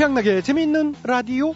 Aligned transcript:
최양락의 0.00 0.42
재미있는 0.42 0.94
라디오. 1.02 1.54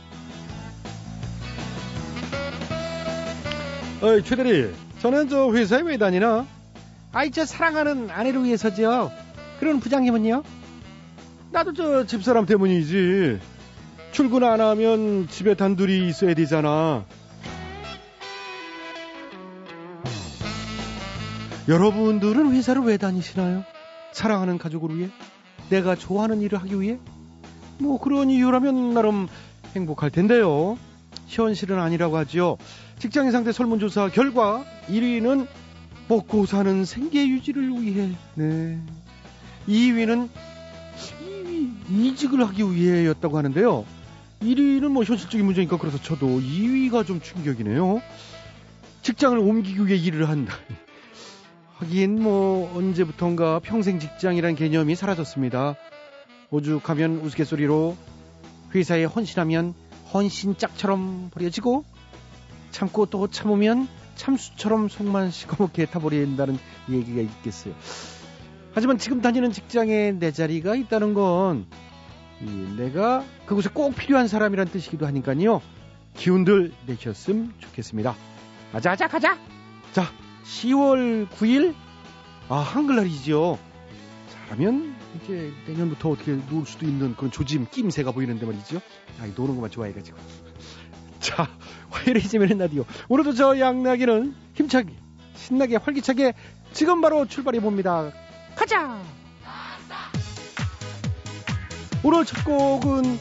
어이, 4.02 4.22
최대리. 4.22 4.70
저는 4.98 5.30
저 5.30 5.50
회사에 5.50 5.80
왜 5.80 5.96
다니나? 5.96 6.46
아이, 7.12 7.30
저 7.30 7.46
사랑하는 7.46 8.10
아내를 8.10 8.44
위해서죠. 8.44 9.10
그런 9.58 9.80
부장님은요? 9.80 10.42
나도 11.52 11.72
저 11.72 12.04
집사람 12.04 12.44
때문이지. 12.44 13.40
출근 14.12 14.44
안 14.44 14.60
하면 14.60 15.26
집에 15.28 15.54
단둘이 15.54 16.06
있어야 16.06 16.34
되잖아. 16.34 17.06
여러분들은 21.66 22.52
회사를 22.52 22.82
왜 22.82 22.98
다니시나요? 22.98 23.64
사랑하는 24.12 24.58
가족을 24.58 24.98
위해? 24.98 25.08
내가 25.70 25.96
좋아하는 25.96 26.42
일을 26.42 26.60
하기 26.60 26.78
위해? 26.78 26.98
뭐 27.78 27.98
그런 27.98 28.30
이유라면 28.30 28.94
나름 28.94 29.28
행복할 29.74 30.10
텐데요. 30.10 30.78
현실은 31.26 31.78
아니라고 31.80 32.16
하지요. 32.16 32.56
직장인 32.98 33.32
상대 33.32 33.52
설문조사 33.52 34.10
결과 34.10 34.64
1위는 34.88 35.46
먹고 36.08 36.46
사는 36.46 36.84
생계 36.84 37.28
유지를 37.28 37.70
위해. 37.82 38.10
네. 38.34 38.78
2위는 39.68 40.28
2위 40.98 41.90
이직을 41.90 42.46
하기 42.48 42.62
위해였다고 42.72 43.36
하는데요. 43.36 43.84
1위는 44.42 44.88
뭐 44.88 45.04
현실적인 45.04 45.44
문제니까 45.44 45.78
그래서 45.78 45.98
저도 45.98 46.26
2위가 46.26 47.06
좀 47.06 47.20
충격이네요. 47.20 48.02
직장을 49.02 49.38
옮기기 49.38 49.86
위해 49.86 49.96
일을 49.96 50.28
한다. 50.28 50.54
하긴 51.76 52.22
뭐 52.22 52.74
언제부턴가 52.76 53.60
평생 53.60 53.98
직장이란 53.98 54.54
개념이 54.54 54.94
사라졌습니다. 54.94 55.76
오죽하면 56.54 57.16
우스갯소리로 57.16 57.96
회사에 58.74 59.04
헌신하면 59.04 59.74
헌신짝처럼 60.12 61.30
버려지고 61.32 61.84
참고 62.70 63.06
또 63.06 63.26
참으면 63.26 63.88
참수처럼 64.14 64.88
속만 64.88 65.32
시커멓게 65.32 65.86
타버린다는 65.86 66.56
얘기가 66.90 67.22
있겠어요. 67.22 67.74
하지만 68.72 68.98
지금 68.98 69.20
다니는 69.20 69.50
직장에 69.50 70.12
내 70.12 70.30
자리가 70.30 70.76
있다는 70.76 71.14
건 71.14 71.66
내가 72.76 73.24
그곳에 73.46 73.68
꼭 73.72 73.96
필요한 73.96 74.28
사람이란 74.28 74.68
뜻이기도 74.68 75.06
하니까요. 75.06 75.60
기운들 76.14 76.72
내셨으면 76.86 77.52
좋겠습니다. 77.58 78.14
가자, 78.70 78.90
가자, 78.90 79.08
가자! 79.08 79.38
자, 79.92 80.04
10월 80.44 81.28
9일, 81.30 81.74
아, 82.48 82.56
한글날이죠. 82.56 83.58
잘하면 84.30 85.03
이제 85.22 85.52
내년부터 85.66 86.10
어떻게 86.10 86.32
놀 86.32 86.66
수도 86.66 86.86
있는 86.86 87.14
그런 87.16 87.30
조짐, 87.30 87.66
낌새가 87.70 88.12
보이는데 88.12 88.46
말이죠. 88.46 88.80
아, 89.20 89.26
노는 89.26 89.54
것만 89.54 89.70
좋아해가지고. 89.70 90.18
자, 91.20 91.48
화요일에 91.90 92.20
지면는 92.20 92.58
라디오. 92.58 92.84
오늘도 93.08 93.34
저 93.34 93.58
양나기는 93.58 94.34
힘차게, 94.54 94.94
신나게, 95.34 95.76
활기차게 95.76 96.34
지금 96.72 97.00
바로 97.00 97.26
출발해 97.26 97.60
봅니다. 97.60 98.10
가자! 98.56 99.00
오늘 102.06 102.26
첫 102.26 102.44
곡은 102.44 103.18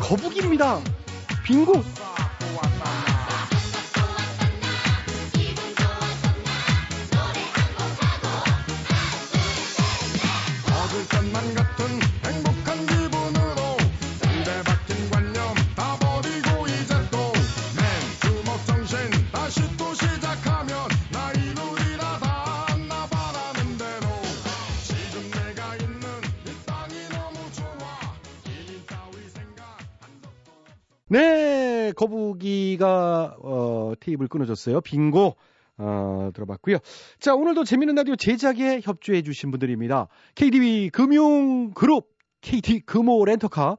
거북입니다. 0.00 0.80
빙고. 1.44 1.82
거북이가 32.00 33.36
어, 33.42 33.92
테이블 34.00 34.26
끊어졌어요. 34.28 34.80
빙고 34.80 35.36
어, 35.76 36.30
들어봤고요. 36.34 36.78
자, 37.18 37.34
오늘도 37.34 37.64
재미있는 37.64 37.94
라디오 37.94 38.16
제작에 38.16 38.80
협조해 38.82 39.20
주신 39.22 39.50
분들입니다. 39.50 40.08
KDB 40.34 40.90
금융그룹, 40.90 42.08
KT 42.40 42.80
금호 42.80 43.22
렌터카, 43.26 43.76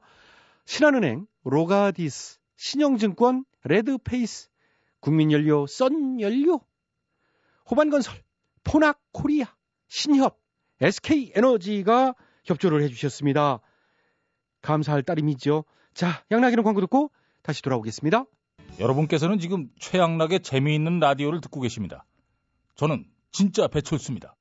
신한은행, 0.66 1.26
로가디스, 1.42 2.38
신영증권, 2.56 3.44
레드페이스, 3.64 4.50
국민연료, 5.00 5.66
썬연료, 5.66 6.60
호반건설, 7.70 8.14
포낙코리아, 8.62 9.46
신협, 9.88 10.38
SK에너지가 10.80 12.14
협조를 12.44 12.82
해주셨습니다. 12.82 13.60
감사할 14.60 15.02
따름이죠. 15.02 15.64
자, 15.92 16.24
양락이는 16.30 16.62
광고 16.62 16.80
듣고 16.80 17.10
다시 17.42 17.62
돌아오겠습니다. 17.62 18.24
여러분께서는 18.78 19.38
지금 19.38 19.68
최양락의 19.78 20.40
재미있는 20.40 21.00
라디오를 21.00 21.40
듣고 21.40 21.60
계십니다. 21.60 22.04
저는 22.76 23.04
진짜 23.32 23.68
배철수입니다. 23.68 24.36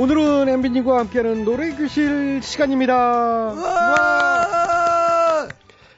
오늘은 0.00 0.48
엠비님과 0.48 0.98
함께하는 0.98 1.44
노래교실 1.44 2.42
시간입니다. 2.42 2.94
와! 2.96 4.54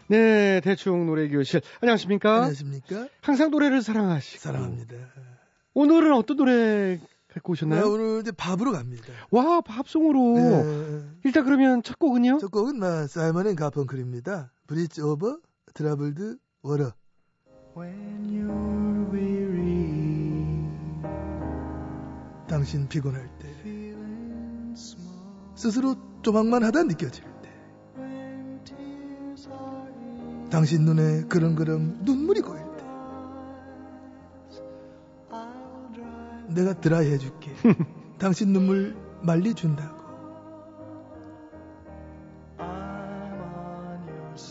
네, 0.08 0.60
대충 0.60 1.06
노래교실. 1.06 1.62
안녕하십니까? 1.80 2.34
안녕하십니까? 2.34 3.08
항상 3.22 3.50
노래를 3.50 3.80
사랑하시고. 3.80 4.38
사랑합니다. 4.38 4.96
오늘은 5.72 6.12
어떤 6.12 6.36
노래 6.36 6.98
네, 7.36 7.40
오셨나요? 7.44 7.92
오늘 7.92 8.20
이제 8.22 8.32
팝으로 8.32 8.72
갑니다. 8.72 9.12
와, 9.30 9.60
팝송으로. 9.60 10.34
네. 10.36 11.02
일단 11.24 11.44
그러면 11.44 11.82
첫 11.82 11.98
곡은요? 11.98 12.38
첫 12.38 12.50
곡은 12.50 12.78
마, 12.78 13.06
사이먼 13.06 13.46
앤 13.46 13.56
가펑클입니다. 13.56 14.52
Bridge 14.66 15.02
Over 15.02 15.38
Troubled 15.74 16.38
Water. 16.62 16.92
당신 22.48 22.88
피곤할 22.88 23.28
때 23.38 23.84
스스로 25.54 25.94
조막만 26.22 26.64
하다 26.64 26.84
느껴질 26.84 27.24
때 27.42 27.50
당신 30.50 30.84
눈에 30.86 31.24
그렁그렁 31.24 32.04
눈물이 32.04 32.40
고일 32.40 32.65
내가 36.48 36.74
드라이 36.74 37.10
해줄게. 37.10 37.52
당신 38.18 38.52
눈물 38.52 38.96
말리 39.22 39.54
준다고. 39.54 39.96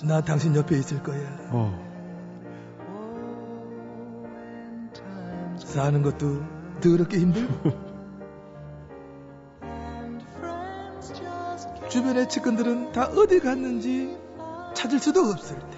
나 0.08 0.22
당신 0.22 0.56
옆에 0.56 0.78
있을 0.78 1.02
거야. 1.04 1.20
어. 1.52 1.86
사는 5.58 6.02
것도 6.02 6.44
더럽게 6.82 7.20
힘들고. 7.20 7.86
주변의 11.90 12.28
측근들은 12.30 12.92
다 12.92 13.06
어디 13.06 13.40
갔는지 13.40 14.18
찾을 14.74 15.00
수도 15.00 15.22
없을 15.22 15.58
때. 15.58 15.76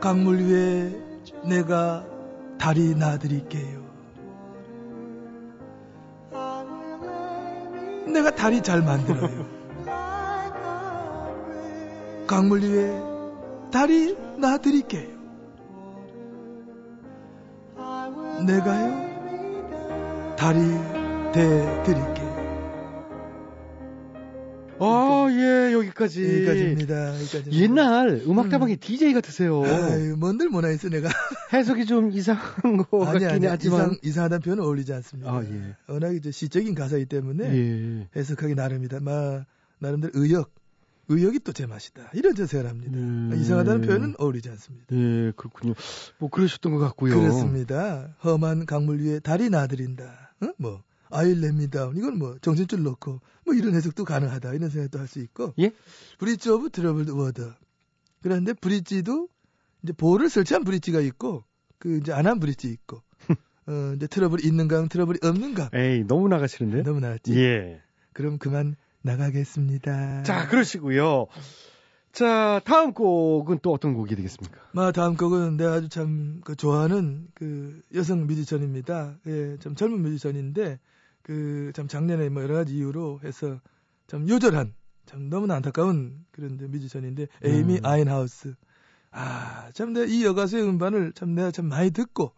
강물 0.00 0.42
위에 0.42 1.00
내가 1.44 2.04
다리 2.58 2.94
놔드릴게요 2.96 3.81
내가 8.12 8.30
다리 8.30 8.60
잘 8.62 8.82
만들어요. 8.82 9.46
강물 12.26 12.62
위에 12.62 13.02
다리 13.70 14.16
놔드릴게요. 14.38 15.12
내가요? 18.46 19.12
다리 20.36 20.58
대드릴게요 21.32 22.31
여기까지. 26.02 26.22
여기까지입니다 26.24 27.14
여기까지입니다. 27.14 27.52
옛날 27.56 28.22
음악다방의 28.26 28.76
DJ 28.78 29.12
같으세요. 29.14 29.62
아유, 29.64 30.16
뭔들 30.18 30.48
못하겠어 30.48 30.88
내가. 30.90 31.08
해석이 31.52 31.86
좀 31.86 32.10
이상한 32.12 32.76
거 32.78 33.04
아니 33.04 33.20
같긴 33.20 33.28
아니 33.28 33.46
하지만. 33.46 33.80
이상 33.80 33.96
이상하다는 34.02 34.42
표현은 34.42 34.64
어울리지 34.64 34.92
않습니다. 34.94 35.30
아, 35.30 35.44
예. 35.44 35.76
워낙 35.88 36.14
이제 36.14 36.30
시적인 36.30 36.74
가사이기 36.74 37.06
때문에 37.06 37.44
예. 37.44 38.08
해석하기 38.16 38.54
나름이다. 38.54 39.00
마 39.00 39.44
나름대로 39.78 40.12
의역, 40.14 40.50
의역이 41.08 41.40
또 41.40 41.52
제 41.52 41.66
맛이다. 41.66 42.10
이런 42.14 42.34
저 42.34 42.46
생각합니다. 42.46 42.96
음. 42.96 43.32
이상하다는 43.36 43.80
표현은 43.82 44.14
어울리지 44.18 44.48
않습니다. 44.50 44.86
예, 44.92 45.32
그렇군요. 45.36 45.74
뭐 46.18 46.30
그러셨던 46.30 46.72
것 46.72 46.78
같고요. 46.78 47.18
그렇습니다. 47.18 48.14
험한 48.24 48.66
강물 48.66 49.00
위에 49.02 49.18
다리 49.18 49.50
놔드린다. 49.50 50.34
어? 50.42 50.46
뭐 50.58 50.82
Down. 51.70 51.96
이건 51.96 52.18
뭐 52.18 52.36
정신줄 52.40 52.82
놓고 52.82 53.20
뭐 53.44 53.54
이런 53.54 53.74
해석도 53.74 54.04
가능하다. 54.04 54.54
이런 54.54 54.70
생각도 54.70 54.98
할 54.98 55.06
수 55.06 55.20
있고. 55.20 55.52
예? 55.58 55.72
Bridge 56.18 56.50
Over 56.50 56.70
Troubled 56.70 57.10
Water. 57.12 57.54
그런데 58.22 58.52
bridge도 58.52 59.28
이제 59.82 59.92
보호를 59.92 60.28
설치한 60.30 60.64
bridge가 60.64 61.00
있고 61.00 61.44
그 61.78 61.98
이제 61.98 62.12
안 62.12 62.26
한 62.26 62.40
bridge 62.40 62.68
있고. 62.70 63.02
어, 63.66 63.92
이제 63.96 64.06
트러블이 64.06 64.42
있는가 64.44 64.86
트러블이 64.88 65.18
없는가. 65.22 65.70
에이, 65.74 66.04
너무 66.06 66.28
나가시는데? 66.28 66.82
너무 66.82 67.00
나왔지. 67.00 67.34
예. 67.38 67.80
그럼 68.12 68.38
그만 68.38 68.76
나가겠습니다. 69.02 70.22
자, 70.22 70.48
그러시고요. 70.48 71.26
자, 72.12 72.60
다음 72.64 72.92
곡은 72.92 73.60
또 73.62 73.72
어떤 73.72 73.94
곡이 73.94 74.14
되겠습니까? 74.16 74.60
마 74.72 74.92
다음 74.92 75.16
곡은 75.16 75.56
내가 75.56 75.74
아주 75.74 75.88
참 75.88 76.40
그 76.44 76.56
좋아하는 76.56 77.28
그 77.34 77.80
여성 77.94 78.26
뮤지션입니다. 78.26 79.16
예, 79.26 79.56
좀 79.58 79.74
젊은 79.74 80.02
뮤지션인데 80.02 80.78
그 81.22 81.72
참 81.74 81.88
작년에 81.88 82.28
뭐 82.28 82.42
여러 82.42 82.54
가지 82.56 82.76
이유로 82.76 83.20
해서 83.24 83.60
참 84.06 84.28
요절한 84.28 84.74
참 85.06 85.28
너무나 85.30 85.56
안타까운 85.56 86.24
그런 86.30 86.56
뮤지션인데 86.56 87.26
에이미 87.42 87.76
음. 87.76 87.86
아인하우스. 87.86 88.54
아, 89.10 89.70
참 89.74 89.92
내가 89.92 90.06
이 90.06 90.24
여가수의 90.24 90.62
음반을 90.64 91.12
참 91.12 91.34
내가 91.34 91.50
참 91.50 91.66
많이 91.66 91.90
듣고 91.90 92.32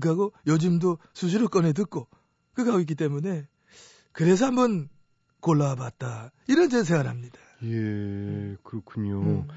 그하고 0.00 0.32
요즘도 0.46 0.98
수시로 1.14 1.48
꺼내 1.48 1.72
듣고 1.72 2.06
그거 2.52 2.70
하고 2.70 2.80
있기 2.80 2.94
때문에 2.94 3.46
그래서 4.12 4.46
한번 4.46 4.88
골라봤다. 5.40 6.32
이런 6.48 6.68
제 6.68 6.82
생각합니다. 6.84 7.38
예, 7.62 8.56
그렇군요. 8.62 9.20
음. 9.22 9.48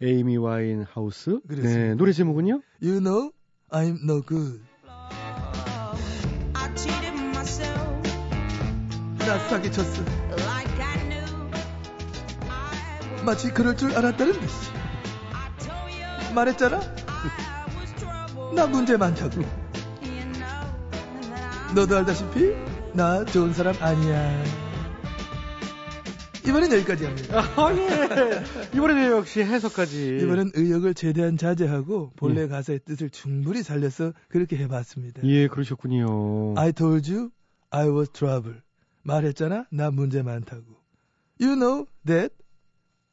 에이미 0.00 0.36
와인 0.36 0.82
하우스. 0.82 1.40
그렇습니다. 1.46 1.78
네, 1.78 1.94
노래 1.94 2.12
제목은요? 2.12 2.62
You 2.82 3.00
know 3.00 3.32
I'm 3.70 4.02
no 4.02 4.22
good. 4.22 4.62
나 9.26 9.38
사기쳤어. 9.48 10.02
like 10.30 10.80
I 10.80 10.98
knew 11.08 11.24
I 12.48 13.08
would. 13.10 13.24
마치 13.24 13.50
그럴 13.50 13.76
줄 13.76 13.90
알았다는 13.96 14.32
듯이 14.34 14.70
I 15.32 15.50
told 15.58 16.02
you 16.02 16.34
말했잖아. 16.34 16.76
I 16.78 16.84
was 17.76 17.94
trouble. 17.96 18.54
나 18.54 18.66
문제 18.68 18.96
많다고. 18.96 19.40
You 20.02 20.22
know 20.32 20.68
that 21.30 21.44
I'm 21.70 21.74
너도 21.74 21.96
알다시피 21.98 22.54
나 22.92 23.24
좋은 23.24 23.52
사람 23.52 23.74
아니야. 23.80 24.44
이번엔 26.46 26.70
여기까지 26.70 27.04
합니다. 27.06 27.40
아, 27.56 27.74
예. 27.74 28.44
이번에도 28.72 29.16
역시 29.16 29.40
해석까지. 29.40 30.20
이번엔 30.22 30.52
의역을 30.54 30.94
최대한 30.94 31.36
자제하고 31.36 32.12
본래 32.14 32.46
가사의 32.46 32.78
뜻을 32.84 33.10
충분히 33.10 33.64
살려서 33.64 34.12
그렇게 34.28 34.56
해봤습니다. 34.58 35.22
예, 35.24 35.48
그러셨군요. 35.48 36.54
I 36.56 36.70
told 36.72 37.12
you 37.12 37.30
I 37.70 37.88
was 37.88 38.10
trouble. 38.10 38.60
말했잖아. 39.06 39.66
나 39.70 39.90
문제 39.90 40.22
많다고. 40.22 40.64
You 41.40 41.54
know 41.54 41.86
that 42.04 42.34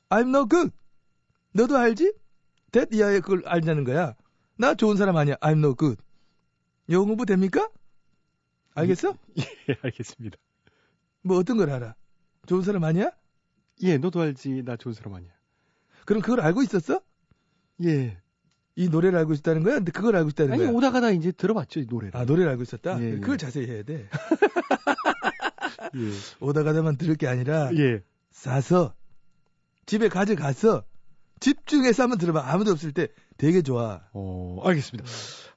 I'm 0.09 0.29
no 0.29 0.47
good. 0.47 0.71
너도 1.53 1.77
알지? 1.77 2.13
that 2.71 2.95
이하에 2.95 3.19
그걸 3.19 3.43
알자는 3.45 3.83
거야. 3.83 4.15
나 4.57 4.73
좋은 4.73 4.97
사람 4.97 5.17
아니야. 5.17 5.35
I'm 5.35 5.59
no 5.59 5.75
good. 5.75 6.01
영어 6.89 7.05
공부 7.05 7.25
됩니까? 7.25 7.69
알겠어? 8.75 9.15
예, 9.37 9.77
알겠습니다. 9.83 10.37
뭐 11.21 11.37
어떤 11.37 11.57
걸 11.57 11.69
알아? 11.69 11.95
좋은 12.47 12.63
사람 12.63 12.83
아니야? 12.83 13.11
예, 13.83 13.97
너도 13.97 14.21
알지. 14.21 14.63
나 14.65 14.75
좋은 14.75 14.93
사람 14.93 15.13
아니야. 15.13 15.31
그럼 16.05 16.21
그걸 16.21 16.41
알고 16.41 16.63
있었어? 16.63 17.01
예. 17.83 18.17
이 18.75 18.89
노래를 18.89 19.17
알고 19.19 19.33
있다는 19.33 19.63
거야? 19.63 19.75
근데 19.75 19.91
그걸 19.91 20.15
알고 20.15 20.29
있다는 20.29 20.53
아니, 20.53 20.63
거야? 20.63 20.71
오다 20.71 20.91
가다 20.91 21.11
이제 21.11 21.31
들어봤죠, 21.31 21.81
이 21.81 21.85
노래를. 21.87 22.17
아 22.19 22.25
노래를 22.25 22.49
알고 22.51 22.63
있었다? 22.63 22.99
예, 22.99 23.11
예. 23.11 23.19
그걸 23.19 23.37
자세히 23.37 23.67
해야 23.67 23.83
돼. 23.83 24.09
예. 25.95 26.11
오다 26.39 26.63
가다만 26.63 26.97
들을 26.97 27.15
게 27.15 27.27
아니라 27.27 27.69
예. 27.75 28.01
사서 28.31 28.93
집에 29.85 30.09
가져가서 30.09 30.83
집중해서 31.39 32.03
한번 32.03 32.19
들어봐. 32.19 32.41
아무도 32.45 32.71
없을 32.71 32.93
때 32.93 33.09
되게 33.37 33.61
좋아. 33.61 34.01
어, 34.13 34.61
알겠습니다. 34.63 35.09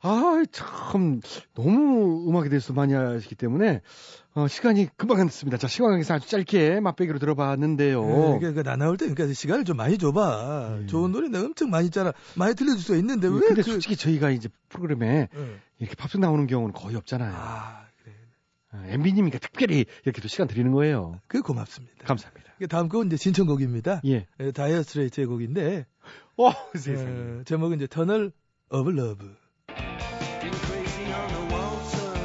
아, 0.02 0.42
참, 0.50 1.20
너무 1.54 2.28
음악에 2.28 2.48
대해서 2.48 2.72
많이 2.72 2.94
아시기 2.94 3.36
때문에, 3.36 3.82
어, 4.34 4.48
시간이 4.48 4.88
금방 4.96 5.18
갔습니다. 5.18 5.58
자, 5.58 5.68
시간에서 5.68 6.14
아주 6.14 6.28
짧게 6.28 6.80
맛배기로 6.80 7.20
들어봤는데요. 7.20 8.02
예, 8.34 8.38
그러니까 8.40 8.64
나 8.64 8.76
나올 8.76 8.96
때 8.96 9.08
그러니까 9.08 9.32
시간을 9.32 9.64
좀 9.64 9.76
많이 9.76 9.96
줘봐. 9.96 10.80
예. 10.82 10.86
좋은 10.86 11.12
노래 11.12 11.28
내가 11.28 11.44
엄청 11.44 11.70
많이 11.70 11.86
있잖아. 11.86 12.12
많이 12.34 12.56
들려줄 12.56 12.80
수가 12.80 12.98
있는데 12.98 13.28
왜 13.28 13.38
근데 13.38 13.62
그... 13.62 13.62
솔직히 13.62 13.96
저희가 13.96 14.30
이제 14.30 14.48
프로그램에 14.68 15.28
응. 15.34 15.60
이렇게 15.78 15.94
팝송 15.94 16.20
나오는 16.20 16.46
경우는 16.46 16.74
거의 16.74 16.96
없잖아요. 16.96 17.32
아 17.34 17.85
아, 18.72 18.84
MB님이니까 18.88 19.38
특별히 19.38 19.86
이렇게 20.04 20.20
또 20.20 20.28
시간 20.28 20.48
드리는 20.48 20.70
거예요. 20.72 21.20
그 21.28 21.42
고맙습니다. 21.42 22.04
감사합니다. 22.04 22.52
그 22.58 22.68
다음 22.68 22.88
곡은 22.88 23.06
이제 23.06 23.16
신청곡입니다. 23.16 24.00
예. 24.06 24.26
예, 24.40 24.50
다이어 24.50 24.82
스트레이트의 24.82 25.26
곡인데 25.26 25.86
어, 26.36 26.52
세상에. 26.74 27.10
어, 27.10 27.42
제목은 27.44 27.76
이제 27.76 27.86
터널 27.86 28.32
of 28.70 28.90
Love. 28.90 29.36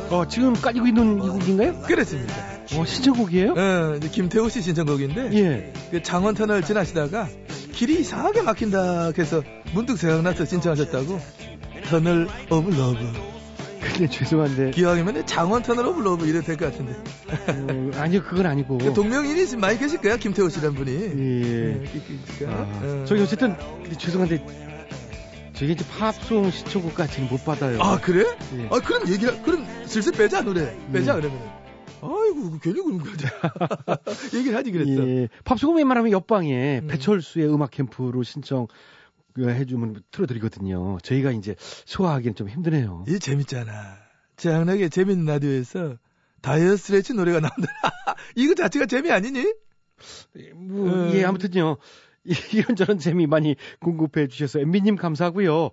어, 0.09 0.27
지금 0.27 0.53
깔리고 0.53 0.87
있는 0.87 1.23
이 1.23 1.29
곡인가요? 1.29 1.81
그렇습니다. 1.83 2.33
어, 2.77 2.85
신청곡이에요? 2.85 3.51
어, 3.51 3.99
김태호 4.11 4.49
씨 4.49 4.61
신청곡인데 4.61 5.33
예. 5.33 5.73
그 5.89 6.01
창원 6.01 6.35
터널 6.35 6.61
지나시다가 6.61 7.29
길이 7.73 8.01
이상하게 8.01 8.41
막힌다 8.41 9.11
해서 9.17 9.41
문득 9.73 9.97
생각나서 9.97 10.45
신청하셨다고 10.45 11.19
Tunnel 11.85 12.27
of 12.49 12.69
Love 12.71 13.40
근데 13.81 14.07
죄송한데. 14.07 14.71
기왕이면 14.71 15.25
창원 15.25 15.63
터널 15.63 15.87
of 15.87 16.01
Love 16.01 16.25
이래도 16.27 16.45
될 16.45 16.57
것 16.57 16.71
같은데 16.71 16.93
어, 17.95 17.99
아니요, 18.01 18.21
그건 18.23 18.45
아니고. 18.45 18.77
그 18.77 18.93
동명인이 18.93 19.55
많이 19.57 19.77
계실 19.79 19.99
거야 20.01 20.17
김태호 20.17 20.49
씨란 20.49 20.73
분이 20.75 20.91
예. 20.91 21.81
예, 22.41 22.45
아, 22.45 22.51
어. 22.83 23.05
저기 23.07 23.21
어쨌든 23.21 23.55
죄송한데 23.97 24.45
저기 25.53 25.73
이제 25.73 25.85
팝송 25.99 26.51
시청곡까지는 26.51 27.29
못 27.29 27.43
받아요. 27.45 27.79
아 27.81 27.99
그래? 27.99 28.25
예. 28.57 28.67
아 28.71 28.79
그럼 28.79 29.07
얘기를 29.07 29.41
그럼 29.43 29.65
슬슬 29.85 30.11
빼자 30.13 30.41
노래 30.41 30.75
빼자 30.93 31.17
예. 31.17 31.21
그러면 31.21 31.39
아이고 32.03 32.57
괜히 32.63 32.81
그런 32.81 32.97
거지 32.99 33.25
얘기를 34.37 34.57
하지 34.57 34.71
그랬어 34.71 35.07
예. 35.07 35.27
팝송은 35.43 35.77
웬만하면 35.77 36.11
옆방에 36.11 36.79
음. 36.83 36.87
배철수의 36.87 37.53
음악 37.53 37.71
캠프로 37.71 38.23
신청 38.23 38.67
그 38.67 38.73
해주면 39.39 40.01
틀어드리거든요. 40.11 40.97
저희가 41.03 41.31
이제 41.31 41.55
소화하기는 41.85 42.35
좀 42.35 42.49
힘드네요. 42.49 43.05
이 43.07 43.19
재밌잖아 43.19 43.71
재앙나게 44.37 44.89
재밌는 44.89 45.25
라디오에서 45.25 45.97
다이어 46.41 46.75
스트레치 46.75 47.13
노래가 47.13 47.39
나온다 47.39 47.55
이거 48.35 48.55
자체가 48.55 48.85
재미 48.87 49.11
아니니? 49.11 49.53
뭐, 50.55 50.85
음. 50.87 51.11
예, 51.13 51.23
아무튼요. 51.23 51.77
이- 52.25 52.33
이런저런 52.53 52.97
재미 52.99 53.27
많이 53.27 53.55
공급해 53.79 54.27
주셔서 54.27 54.59
엠비님 54.59 54.95
감사하고요. 54.95 55.69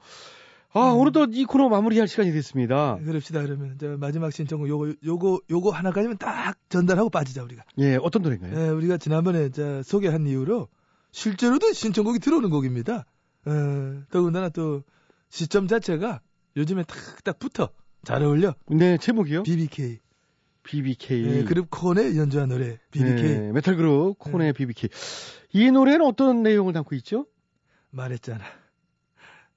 아, 0.75 0.93
음. 0.93 0.99
오늘도 0.99 1.29
이 1.33 1.45
코너 1.47 1.71
마무리할 1.71 2.07
시간이 2.09 2.31
됐습니다. 2.33 2.99
그럽시다 3.03 3.41
그러면 3.43 3.79
저 3.81 3.97
마지막 3.97 4.31
신청곡 4.31 4.69
요거 4.69 4.93
요거 5.03 5.41
요거 5.51 5.71
하나까지만 5.71 6.19
딱 6.19 6.57
전달하고 6.69 7.09
빠지자 7.09 7.43
우리가 7.43 7.65
예, 7.79 7.97
어떤 7.97 8.21
노래인가요? 8.21 8.55
예, 8.55 8.69
우리가 8.69 8.99
지난번에 8.99 9.49
저 9.49 9.83
소개한 9.83 10.27
이후로 10.27 10.69
실제로도 11.13 11.73
신청곡이 11.73 12.19
들어오는 12.19 12.51
곡입니다 12.51 13.07
어, 13.49 14.03
더군다나 14.11 14.49
또 14.51 14.83
시점 15.31 15.67
자체가 15.69 16.21
요즘에 16.57 16.85
탁딱 16.85 17.39
붙어 17.39 17.71
잘 18.05 18.23
어울려 18.23 18.55
네, 18.69 18.97
제목이요? 18.99 19.43
BBK 19.45 19.99
BBK. 20.63 21.25
예, 21.25 21.45
그룹 21.45 21.71
콘의 21.71 22.19
연주한 22.19 22.51
노래 22.51 22.79
BBK 22.91 23.23
네, 23.23 23.53
메탈 23.53 23.77
그룹 23.77 24.19
콘의 24.19 24.53
BBK. 24.53 24.91
이 25.55 25.71
노래는 25.71 26.05
어떤 26.05 26.43
내용을 26.43 26.73
담고 26.75 26.95
있죠? 26.97 27.27
말했잖아 27.91 28.45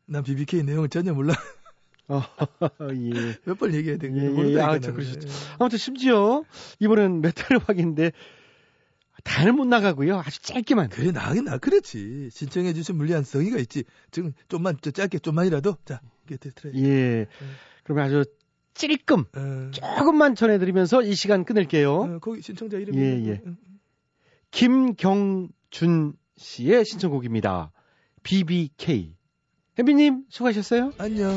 난 0.05 0.23
BBK 0.23 0.63
내용을 0.63 0.87
전혀 0.89 1.13
몰라 1.13 1.33
아, 2.07 2.27
예. 2.95 3.35
몇 3.45 3.57
번 3.57 3.73
얘기해야 3.73 3.97
돼 3.97 4.09
예, 4.13 4.23
예, 4.25 4.29
모른다니까 4.29 4.89
아, 4.89 4.93
그러셨죠. 4.93 5.27
아무튼 5.59 5.77
심지어 5.77 6.43
이번엔 6.79 7.21
메탈 7.21 7.57
음악인데 7.57 8.11
다는 9.23 9.55
못 9.55 9.65
나가고요. 9.65 10.19
아주 10.19 10.41
짧게만. 10.41 10.89
그래 10.89 11.11
나긴 11.11 11.45
나 11.45 11.57
그렇지 11.57 12.29
신청해 12.31 12.73
주신 12.73 12.95
물리한 12.95 13.23
성의가 13.23 13.57
있지 13.59 13.83
지금 14.11 14.33
좀만 14.47 14.77
저 14.81 14.91
짧게 14.91 15.19
좀만이라도 15.19 15.77
자 15.85 16.01
이게 16.25 16.37
트레 16.37 16.73
예. 16.75 17.27
그러면 17.83 18.05
아주 18.05 18.25
찔끔 18.73 19.25
어, 19.35 19.71
조금만 19.71 20.35
전해드리면서 20.35 21.03
이 21.03 21.13
시간 21.15 21.45
끊을게요. 21.45 21.93
어, 21.93 22.19
거기 22.19 22.41
신청자 22.41 22.77
이름이 22.77 22.97
예, 22.97 23.15
뭐, 23.15 23.27
예. 23.29 23.41
응. 23.45 23.57
김경준 24.51 26.13
씨의 26.37 26.85
신청곡입니다. 26.85 27.71
BBK. 28.23 29.15
혜비님 29.77 30.25
수고하셨어요. 30.29 30.93
안녕 30.97 31.31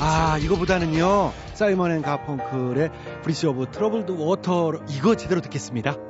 아 0.00 0.38
이거보다는요 0.38 1.32
사이먼 1.52 1.90
앤 1.90 2.02
가펑클의 2.02 2.90
브리스 3.22 3.46
오브 3.46 3.66
트러블드 3.70 4.12
워터 4.12 4.72
이거 4.88 5.14
제대로 5.14 5.42
듣겠습니다. 5.42 6.09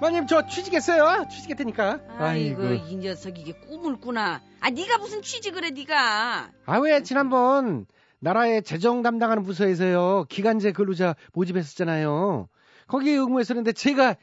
마님 0.00 0.26
저 0.26 0.46
취직했어요. 0.46 1.26
취직했다니까. 1.30 2.00
아이고 2.18 2.62
이 2.74 2.96
녀석 2.96 3.38
이게 3.38 3.52
꿈을 3.52 3.96
꾸나. 4.00 4.42
아 4.60 4.70
네가 4.70 4.98
무슨 4.98 5.22
취직을 5.22 5.64
해 5.64 5.70
네가. 5.70 6.50
아 6.66 6.78
왜 6.80 7.02
지난번 7.02 7.86
나라의 8.20 8.62
재정 8.62 9.02
담당하는 9.02 9.42
부서에서요 9.44 10.26
기간제 10.28 10.72
근로자 10.72 11.14
모집했었잖아요. 11.32 12.48
거기에 12.88 13.16
응모했었는데 13.18 13.72
제가 13.72 14.16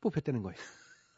뽑혔다는 0.00 0.42
거예요. 0.42 0.56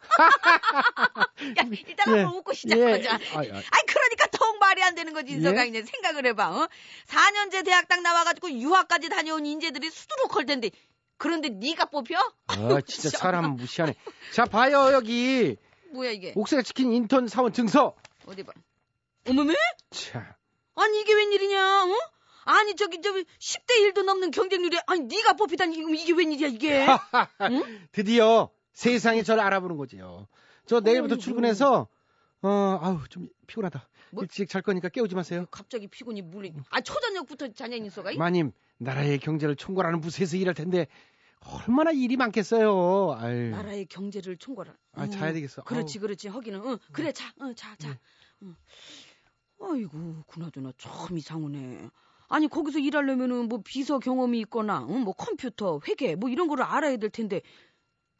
야 1.59 1.65
일단 1.71 2.17
예, 2.17 2.23
한번 2.23 2.39
웃고 2.39 2.53
시작하자. 2.55 3.03
예. 3.03 3.09
아이, 3.37 3.51
아이. 3.51 3.51
아이 3.53 3.83
그러니까 3.87 4.27
더 4.33 4.53
말이 4.59 4.83
안 4.83 4.95
되는 4.95 5.13
거지 5.13 5.33
인서가 5.33 5.65
예? 5.65 5.69
이제 5.69 5.83
생각을 5.83 6.25
해봐. 6.27 6.51
어? 6.63 6.69
4년제 7.07 7.65
대학 7.65 7.89
딱 7.89 8.01
나와가지고 8.03 8.51
유학까지 8.53 9.09
다녀온 9.11 9.45
인재들이 9.47 9.91
수두룩 9.91 10.35
할 10.37 10.47
텐데 10.47 10.71
그런데 11.19 11.49
네가 11.51 11.87
뽑혀? 11.87 12.17
아 12.47 12.81
진짜 12.87 13.11
사람 13.11 13.57
무시하네. 13.57 13.95
자 14.33 14.45
봐요 14.45 14.93
여기 14.93 15.57
뭐야 15.93 16.13
이게? 16.13 16.33
옥새가 16.37 16.63
찍힌 16.63 16.93
인턴 16.93 17.29
사원 17.29 17.53
증서. 17.53 17.95
어디 18.27 18.43
봐. 18.45 18.53
어머매? 19.29 19.55
자 19.91 20.37
아니 20.77 21.01
이게 21.01 21.13
웬일이냐? 21.15 21.85
어? 21.85 21.89
아니 22.45 22.77
저기 22.77 23.01
저기 23.03 23.25
10대 23.39 23.93
1도 23.93 24.05
넘는 24.05 24.31
경쟁률이 24.31 24.79
아니 24.87 25.03
네가 25.03 25.35
뽑히다니 25.35 25.77
이게 26.01 26.13
웬일이야 26.13 26.49
이게? 26.49 26.87
드디어 27.93 28.51
세상이 28.73 29.25
저를 29.25 29.43
알아보는 29.43 29.77
거지요. 29.77 30.29
저 30.67 30.81
내일부터 30.81 31.15
어이구. 31.15 31.23
출근해서 31.25 31.89
어 32.43 32.79
아우 32.81 33.01
좀 33.09 33.29
피곤하다. 33.47 33.89
뭐? 34.13 34.23
일찍 34.23 34.49
잘 34.49 34.63
거니까 34.63 34.89
깨우지 34.89 35.15
마세요. 35.15 35.47
갑자기 35.51 35.89
피곤이 35.89 36.23
물리. 36.23 36.55
아 36.71 36.81
초저녁부터 36.81 37.49
자녀 37.53 37.77
인서가? 37.77 38.13
마님 38.17 38.53
나라의 38.79 39.19
경제를 39.19 39.57
총괄하는 39.57 40.01
부서에서 40.01 40.37
일할 40.37 40.55
텐데 40.55 40.87
얼마나 41.41 41.91
일이 41.93 42.17
많겠어요. 42.17 43.17
아유. 43.19 43.51
나라의 43.51 43.87
경제를 43.87 44.37
총괄할. 44.37 44.77
아, 44.95 45.05
음, 45.05 45.11
자야 45.11 45.33
되겠어. 45.33 45.63
그렇지, 45.63 45.99
그렇지. 45.99 46.29
하기는. 46.29 46.61
응, 46.65 46.79
그래, 46.93 47.13
자, 47.13 47.33
응, 47.41 47.55
자, 47.55 47.77
자. 47.77 47.91
네. 47.91 47.99
응. 48.43 48.57
아이고, 49.61 50.25
그나저나 50.27 50.73
참 50.79 51.17
이상하네. 51.17 51.91
아니, 52.29 52.49
거기서 52.49 52.79
일하려면은 52.79 53.49
뭐 53.49 53.61
비서 53.65 53.99
경험이 53.99 54.41
있거나, 54.41 54.85
응, 54.89 55.03
뭐 55.03 55.15
컴퓨터, 55.15 55.81
회계, 55.87 56.17
뭐 56.17 56.29
이런 56.29 56.49
거를 56.49 56.65
알아야 56.65 56.97
될 56.97 57.11
텐데. 57.11 57.41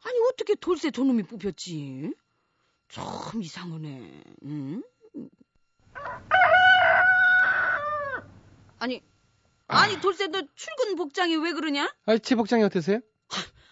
아니, 0.03 0.17
어떻게 0.31 0.55
돌쇠 0.55 0.91
저놈이 0.91 1.23
뽑혔지? 1.23 2.13
참 2.87 3.43
이상하네. 3.43 4.23
응? 4.45 4.83
아니, 8.79 9.01
아니, 9.69 9.99
돌쇠 10.01 10.27
너 10.27 10.41
출근 10.55 10.95
복장이 10.95 11.35
왜 11.37 11.53
그러냐? 11.53 11.93
아, 12.05 12.17
제 12.17 12.35
복장이 12.35 12.63
어떠세요? 12.63 12.99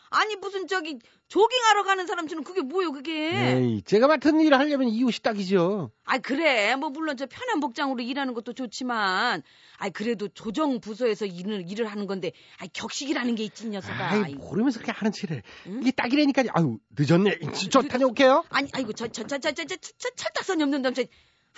아니 0.09 0.37
무슨 0.37 0.67
저기 0.67 0.99
조깅하러 1.27 1.83
가는 1.83 2.07
사람처럼 2.07 2.45
그게 2.45 2.61
뭐요 2.61 2.93
그게? 2.93 3.57
에이, 3.57 3.81
제가 3.81 4.07
맡은 4.07 4.39
일을 4.39 4.57
하려면 4.57 4.87
이 4.87 5.03
옷이 5.03 5.17
딱이죠. 5.21 5.91
아 6.05 6.17
그래 6.19 6.77
뭐 6.77 6.89
물론 6.89 7.17
저 7.17 7.25
편한 7.25 7.59
복장으로 7.59 8.01
일하는 8.01 8.33
것도 8.33 8.53
좋지만, 8.53 9.43
아 9.79 9.89
그래도 9.89 10.29
조정 10.29 10.79
부서에서 10.79 11.25
일을 11.25 11.65
일을 11.69 11.87
하는 11.87 12.07
건데, 12.07 12.31
아 12.59 12.67
격식이라는 12.71 13.35
게 13.35 13.43
있지 13.43 13.65
이 13.65 13.69
녀석아. 13.71 14.11
아이, 14.23 14.35
모르면서 14.35 14.79
그렇게 14.79 14.93
하는 14.93 15.11
칠을. 15.11 15.43
이게 15.81 15.91
딱이라니까. 15.91 16.43
아유, 16.53 16.77
늦었네. 16.97 17.39
저 17.69 17.81
다녀올게요. 17.81 18.45
아니 18.49 18.69
아이고 18.71 18.93
저 18.93 19.07
저 19.07 19.23
저 19.23 19.37
저 19.39 19.51
저저 19.51 19.75
철딱선이 20.15 20.63
없는 20.63 20.81
남자. 20.83 21.03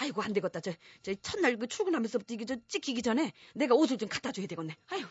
아이고 0.01 0.22
안 0.22 0.34
되겠다. 0.34 0.60
저 0.62 0.72
저 1.03 1.13
첫날 1.15 1.58
그 1.58 1.68
출근하면서부터 1.68 2.34
이게 2.34 2.46
저 2.46 2.56
찍히기 2.68 3.01
전에 3.01 3.32
내가 3.53 3.75
옷을 3.75 3.98
좀 3.98 4.08
갖다 4.10 4.32
줘야 4.32 4.48
되겠네. 4.48 4.75
아유. 4.91 5.06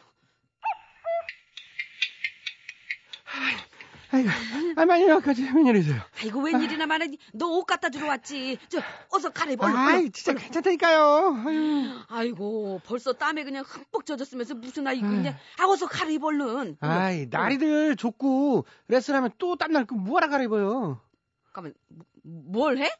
아이고, 4.10 4.30
아, 4.76 4.86
많이 4.86 5.10
아까지 5.10 5.42
웬일이세요? 5.54 6.00
아이고 6.22 6.40
웬일이나 6.40 6.86
말하니 6.86 7.18
너옷 7.34 7.66
갖다 7.66 7.90
주러 7.90 8.06
왔지. 8.06 8.56
저 8.70 8.80
어서 9.10 9.28
갈아입어. 9.28 9.66
얼른, 9.66 9.76
얼른. 9.78 9.88
아이, 9.94 10.10
진짜 10.10 10.32
괜찮다니까요. 10.32 11.42
아유. 11.46 11.98
아이고 12.08 12.80
벌써 12.86 13.12
땀에 13.12 13.44
그냥 13.44 13.64
흠뻑 13.66 14.06
젖었으면서 14.06 14.54
무슨 14.54 14.86
아이고 14.86 15.06
그냥 15.06 15.36
아 15.58 15.64
어서 15.66 15.86
갈아입어 15.86 16.28
얼른 16.28 16.78
아이, 16.80 17.26
나리들 17.26 17.96
족구 17.96 18.64
레슨하면 18.88 19.30
또 19.36 19.56
땀날 19.56 19.84
거 19.84 19.94
뭐하러 19.94 20.28
갈아입어요? 20.30 21.02
잠깐만 21.44 21.74
뭐- 21.88 22.06
뭘 22.22 22.78
해? 22.78 22.90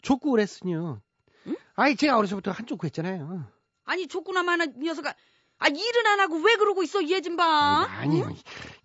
족구 0.00 0.34
레슨이요. 0.36 1.02
아이, 1.76 1.96
제가 1.96 2.16
어려서부터 2.18 2.50
한 2.50 2.66
족구 2.66 2.86
했잖아요. 2.86 3.46
아니 3.84 4.06
족구나마는 4.06 4.74
이 4.80 4.84
녀석아 4.86 5.14
아 5.58 5.68
일은 5.68 6.06
안 6.06 6.20
하고 6.20 6.36
왜 6.38 6.56
그러고 6.56 6.82
있어 6.82 7.02
얘 7.10 7.20
좀 7.20 7.36
봐. 7.36 7.86
아니, 7.88 8.22
아니, 8.22 8.36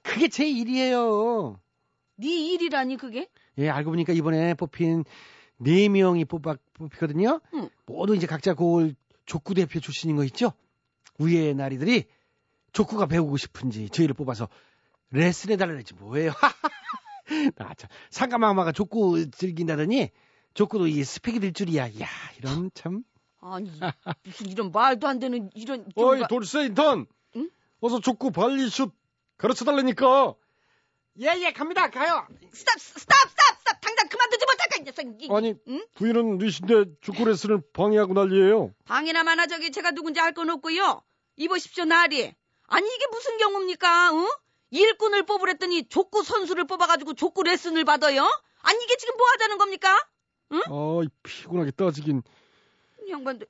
그게 0.01 0.27
제 0.27 0.47
일이에요. 0.47 1.59
네 2.17 2.27
일이라니 2.27 2.97
그게? 2.97 3.29
예, 3.57 3.69
알고 3.69 3.91
보니까 3.91 4.13
이번에 4.13 4.53
뽑힌 4.55 5.05
네 5.57 5.87
명이 5.89 6.25
뽑아, 6.25 6.55
뽑히거든요. 6.73 7.39
응. 7.53 7.69
모두 7.85 8.15
이제 8.15 8.27
각자 8.27 8.53
고을 8.53 8.95
족구 9.25 9.53
대표 9.53 9.79
출신인 9.79 10.15
거 10.15 10.23
있죠? 10.25 10.53
위에 11.17 11.53
나리들이 11.53 12.05
족구가 12.73 13.05
배우고 13.07 13.37
싶은지 13.37 13.89
저희를 13.89 14.15
뽑아서 14.15 14.47
레슨해 15.11 15.57
달라 15.57 15.75
했지 15.75 15.93
뭐예요. 15.93 16.31
나 17.55 17.73
참, 17.75 17.89
상감마마가 18.09 18.71
족구 18.71 19.31
즐긴다더니 19.31 20.09
족구도 20.53 20.87
이 20.87 21.03
스펙이 21.03 21.39
될 21.39 21.53
줄이야. 21.53 21.85
야 22.01 22.07
이런 22.37 22.71
참. 22.73 23.03
아니 23.41 23.71
무슨 24.23 24.47
이런 24.47 24.71
말도 24.71 25.07
안 25.07 25.19
되는 25.19 25.49
이런 25.53 25.85
어이 25.95 26.19
경우가- 26.21 26.27
돌쇠 26.29 26.65
인턴. 26.65 27.05
응? 27.35 27.49
어서 27.79 27.99
족구 28.01 28.31
발리 28.31 28.69
슛 28.69 28.91
가르쳐 29.37 29.63
달라니까. 29.65 30.33
예예 31.19 31.51
갑니다 31.53 31.89
가요. 31.89 32.27
stop 32.53 32.79
stop 32.79 32.99
stop 33.29 33.59
stop 33.59 33.81
당장 33.81 34.07
그만두지 34.09 34.45
못할까 34.45 34.75
이 34.79 34.83
녀석 34.83 35.21
이- 35.21 35.29
아니 35.31 35.55
응? 35.67 35.85
부인은 35.95 36.37
뉘신데 36.37 36.85
족구 37.01 37.25
레슨을 37.25 37.61
방해하고 37.73 38.13
난리예요. 38.13 38.73
방해나 38.85 39.23
마나 39.23 39.47
저기 39.47 39.71
제가 39.71 39.91
누군지 39.91 40.19
알 40.19 40.33
건 40.33 40.49
없고요 40.49 41.01
이보십시오 41.37 41.85
나리 41.85 42.33
아니 42.67 42.87
이게 42.95 43.07
무슨 43.11 43.37
경우입니까 43.37 44.11
어? 44.13 44.27
일꾼을 44.71 45.23
뽑으랬더니 45.25 45.87
족구 45.89 46.23
선수를 46.23 46.65
뽑아가지고 46.67 47.15
족구 47.15 47.43
레슨을 47.43 47.83
받아요 47.85 48.23
아니 48.61 48.83
이게 48.83 48.95
지금 48.97 49.15
뭐 49.17 49.25
하자는 49.29 49.57
겁니까 49.57 49.97
아 50.51 51.01
피곤하게 51.23 51.71
따지긴. 51.71 52.21
이 53.07 53.11
양반들 53.11 53.47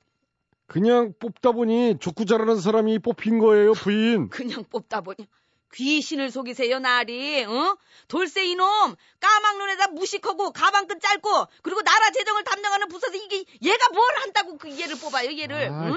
그냥 0.66 1.12
뽑다 1.18 1.52
보니 1.52 1.98
족구 1.98 2.26
잘하는 2.26 2.60
사람이 2.60 3.00
뽑힌 3.00 3.38
거예요, 3.38 3.72
부인. 3.72 4.28
그냥 4.28 4.64
뽑다 4.64 5.00
보니 5.00 5.26
귀신을 5.72 6.30
속이세요 6.30 6.80
나리 6.80 7.44
어? 7.44 7.76
돌쇠 8.08 8.44
이놈 8.46 8.66
까막 9.20 9.58
눈에다 9.58 9.88
무식하고 9.88 10.52
가방끈 10.52 10.98
짧고 11.00 11.46
그리고 11.62 11.82
나라 11.82 12.10
재정을 12.10 12.42
담당하는 12.44 12.88
부서에서 12.88 13.16
이게 13.16 13.44
얘가 13.62 13.88
뭘 13.92 14.04
한다고 14.16 14.58
그 14.58 14.68
얘를 14.80 14.96
뽑아요 14.98 15.38
얘를 15.38 15.70
아, 15.70 15.88
응? 15.90 15.96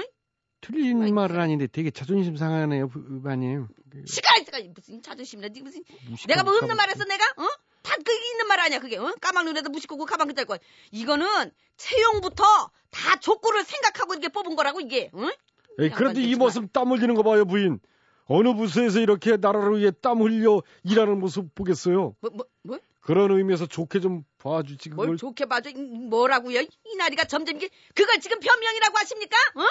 틀린 0.60 1.02
아이, 1.02 1.12
말은 1.12 1.38
아닌데 1.38 1.66
되게 1.66 1.90
자존심 1.90 2.36
상하네요, 2.36 2.88
부마님. 2.88 3.66
시간 4.06 4.44
시간 4.44 4.72
무슨 4.74 5.02
자존심이나 5.02 5.48
네 5.48 5.60
무슨 5.60 5.82
내가 6.26 6.42
뭐 6.42 6.56
없는 6.56 6.74
말했어 6.76 7.04
내가 7.04 7.24
어? 7.36 7.46
다 7.84 7.94
그게 7.96 8.12
있는 8.32 8.46
말 8.48 8.58
아니야 8.60 8.80
그게 8.80 8.96
어? 8.98 9.14
까막 9.20 9.44
눈에다 9.44 9.68
무식하고 9.68 10.06
가방끈 10.06 10.34
짧고 10.34 10.56
이거는 10.90 11.50
채용부터 11.76 12.42
다 12.90 13.16
족구를 13.20 13.62
생각하고 13.64 14.14
이렇게 14.14 14.28
뽑은 14.28 14.56
거라고 14.56 14.80
이게 14.80 15.10
응? 15.14 15.30
에이, 15.78 15.90
그래도 15.90 16.18
이 16.20 16.34
모습 16.34 16.72
땀 16.72 16.90
흘리는 16.90 17.14
거 17.14 17.22
봐요, 17.22 17.44
부인. 17.44 17.80
어느 18.26 18.54
부서에서 18.54 19.00
이렇게 19.00 19.36
나라를 19.36 19.78
위해 19.80 19.90
땀 19.90 20.22
흘려 20.22 20.62
일하는 20.82 21.18
모습 21.18 21.54
보겠어요. 21.54 22.14
뭐, 22.20 22.30
뭐, 22.32 22.46
뭐? 22.62 22.78
그런 23.00 23.30
의미에서 23.32 23.66
좋게 23.66 24.00
좀 24.00 24.22
봐주지, 24.38 24.88
그걸. 24.90 25.06
뭘 25.08 25.16
좋게 25.18 25.44
봐줘 25.44 25.68
이- 25.70 25.74
뭐라고요 25.74 26.60
이 26.62 26.96
나리가 26.96 27.24
점점 27.24 27.56
이게 27.56 27.68
그걸 27.94 28.18
지금 28.20 28.40
변명이라고 28.40 28.96
하십니까 28.98 29.36
어? 29.56 29.62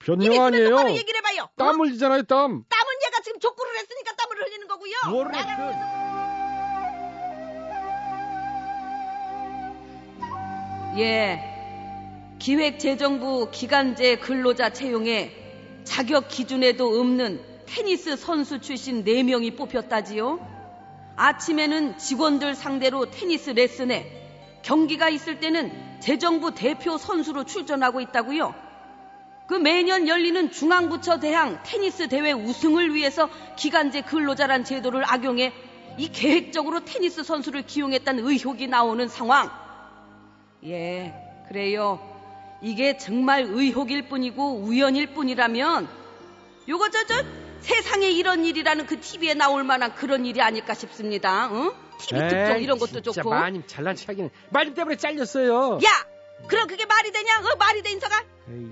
변명 0.00 0.42
아니에요. 0.44 0.90
얘기를 0.90 1.16
해봐요. 1.18 1.44
어? 1.44 1.50
땀 1.56 1.80
흘리잖아요, 1.80 2.24
땀. 2.24 2.64
땀은 2.68 2.92
얘가 3.06 3.20
지금 3.22 3.40
족구를 3.40 3.74
했으니까 3.78 4.12
땀을 4.16 4.42
흘리는 4.44 4.66
거고요. 4.66 4.92
뭐를 5.08 5.32
나는 5.32 5.56
그- 5.56 6.03
예. 10.96 11.40
기획재정부 12.38 13.48
기간제 13.50 14.16
근로자 14.16 14.70
채용에 14.70 15.32
자격 15.82 16.28
기준에도 16.28 17.00
없는 17.00 17.40
테니스 17.66 18.16
선수 18.16 18.60
출신 18.60 19.04
4명이 19.04 19.56
뽑혔다지요. 19.56 20.38
아침에는 21.16 21.98
직원들 21.98 22.54
상대로 22.54 23.10
테니스 23.10 23.50
레슨에 23.50 24.60
경기가 24.62 25.08
있을 25.08 25.40
때는 25.40 25.72
재정부 26.00 26.54
대표 26.54 26.96
선수로 26.96 27.44
출전하고 27.44 28.00
있다고요. 28.00 28.54
그 29.46 29.54
매년 29.54 30.06
열리는 30.08 30.50
중앙부처 30.50 31.18
대항 31.18 31.60
테니스 31.64 32.08
대회 32.08 32.32
우승을 32.32 32.94
위해서 32.94 33.28
기간제 33.56 34.02
근로자란 34.02 34.64
제도를 34.64 35.02
악용해 35.06 35.52
이 35.98 36.08
계획적으로 36.08 36.84
테니스 36.84 37.22
선수를 37.24 37.62
기용했다는 37.62 38.26
의혹이 38.26 38.68
나오는 38.68 39.06
상황. 39.08 39.63
예, 40.66 41.12
그래요. 41.48 41.98
이게 42.62 42.96
정말 42.96 43.42
의혹일 43.42 44.08
뿐이고 44.08 44.56
우연일 44.60 45.08
뿐이라면 45.14 45.88
요거 46.68 46.90
저 46.90 47.04
저 47.06 47.22
세상에 47.60 48.10
이런 48.10 48.44
일이라는 48.44 48.84
그 48.86 49.00
TV에 49.00 49.32
나올 49.34 49.64
만한 49.64 49.94
그런 49.94 50.26
일이 50.26 50.42
아닐까 50.42 50.74
싶습니다. 50.74 51.48
응? 51.50 51.72
TV 51.98 52.20
특종 52.28 52.62
이런 52.62 52.78
것도 52.78 53.00
진짜 53.00 53.10
좋고. 53.12 53.30
마님 53.30 53.62
잘난 53.66 53.96
체하기는 53.96 54.28
마님 54.50 54.74
때문에 54.74 54.96
잘렸어요. 54.96 55.78
야, 55.82 56.06
그럼 56.46 56.66
그게 56.66 56.84
말이 56.86 57.10
되냐? 57.12 57.38
어, 57.40 57.56
말이 57.58 57.82
돼? 57.82 57.90
에이, 57.90 57.98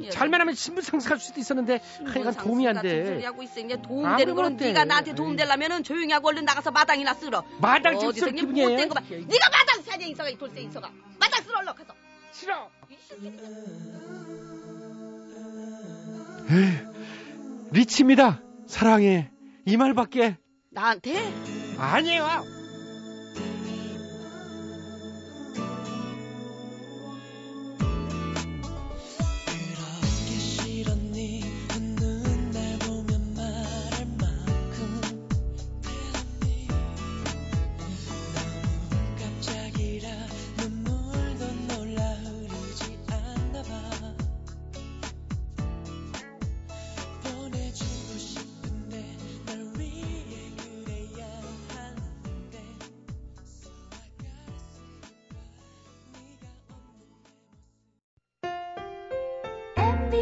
예. 0.02 0.10
잘만 0.10 0.40
하면 0.42 0.54
신분 0.54 0.82
상승할 0.82 1.18
수도 1.18 1.40
있었는데 1.40 1.80
하여간 2.06 2.34
도움이 2.34 2.68
안 2.68 2.76
소리 2.76 2.88
돼. 2.88 3.24
하고 3.24 3.42
있어. 3.42 3.60
이제 3.60 3.76
도움 3.82 4.16
되는 4.16 4.34
거는 4.34 4.54
어때? 4.54 4.66
네가 4.66 4.84
나한테 4.84 5.14
도움 5.14 5.30
에이. 5.32 5.36
되려면은 5.38 5.82
조용히 5.82 6.12
하고 6.12 6.28
얼른 6.28 6.44
나가서 6.44 6.70
마당이나 6.70 7.14
쓸어. 7.14 7.42
마당 7.58 7.96
어디서 7.96 8.12
좀쓸 8.12 8.22
그냥 8.26 8.36
기분이에요. 8.36 8.68
못된 8.68 8.88
거 8.88 8.94
봐. 8.94 9.00
네가 9.08 9.50
마당 9.50 9.82
사냐 9.82 10.06
인서가 10.06 10.28
이 10.28 10.36
돌쇠 10.36 10.60
인서가. 10.60 10.90
마당 11.18 11.42
쓸어 11.42 11.58
얼른 11.58 11.74
가서. 11.74 11.94
싫어. 12.32 12.70
이 12.90 12.96
새끼들. 13.08 13.38
리치입니다. 17.70 18.42
사랑해. 18.66 19.30
이 19.64 19.76
말밖에 19.76 20.36
나한테? 20.70 21.32
아니에요. 21.78 22.61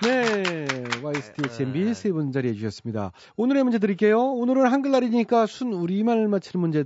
네, 0.00 0.66
YSTHMB 1.02 1.94
세분 1.94 2.32
자리해 2.32 2.54
주셨습니다. 2.54 3.12
오늘의 3.36 3.62
문제 3.62 3.78
드릴게요. 3.78 4.20
오늘은 4.20 4.66
한글날이니까 4.70 5.46
순 5.46 5.72
우리말 5.72 6.28
맞히는 6.28 6.60
문제 6.60 6.84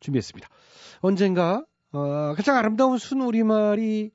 준비했습니다. 0.00 0.48
언젠가 1.00 1.64
어, 1.92 2.34
가장 2.36 2.56
아름다운 2.56 2.98
순 2.98 3.20
우리말이 3.22 4.10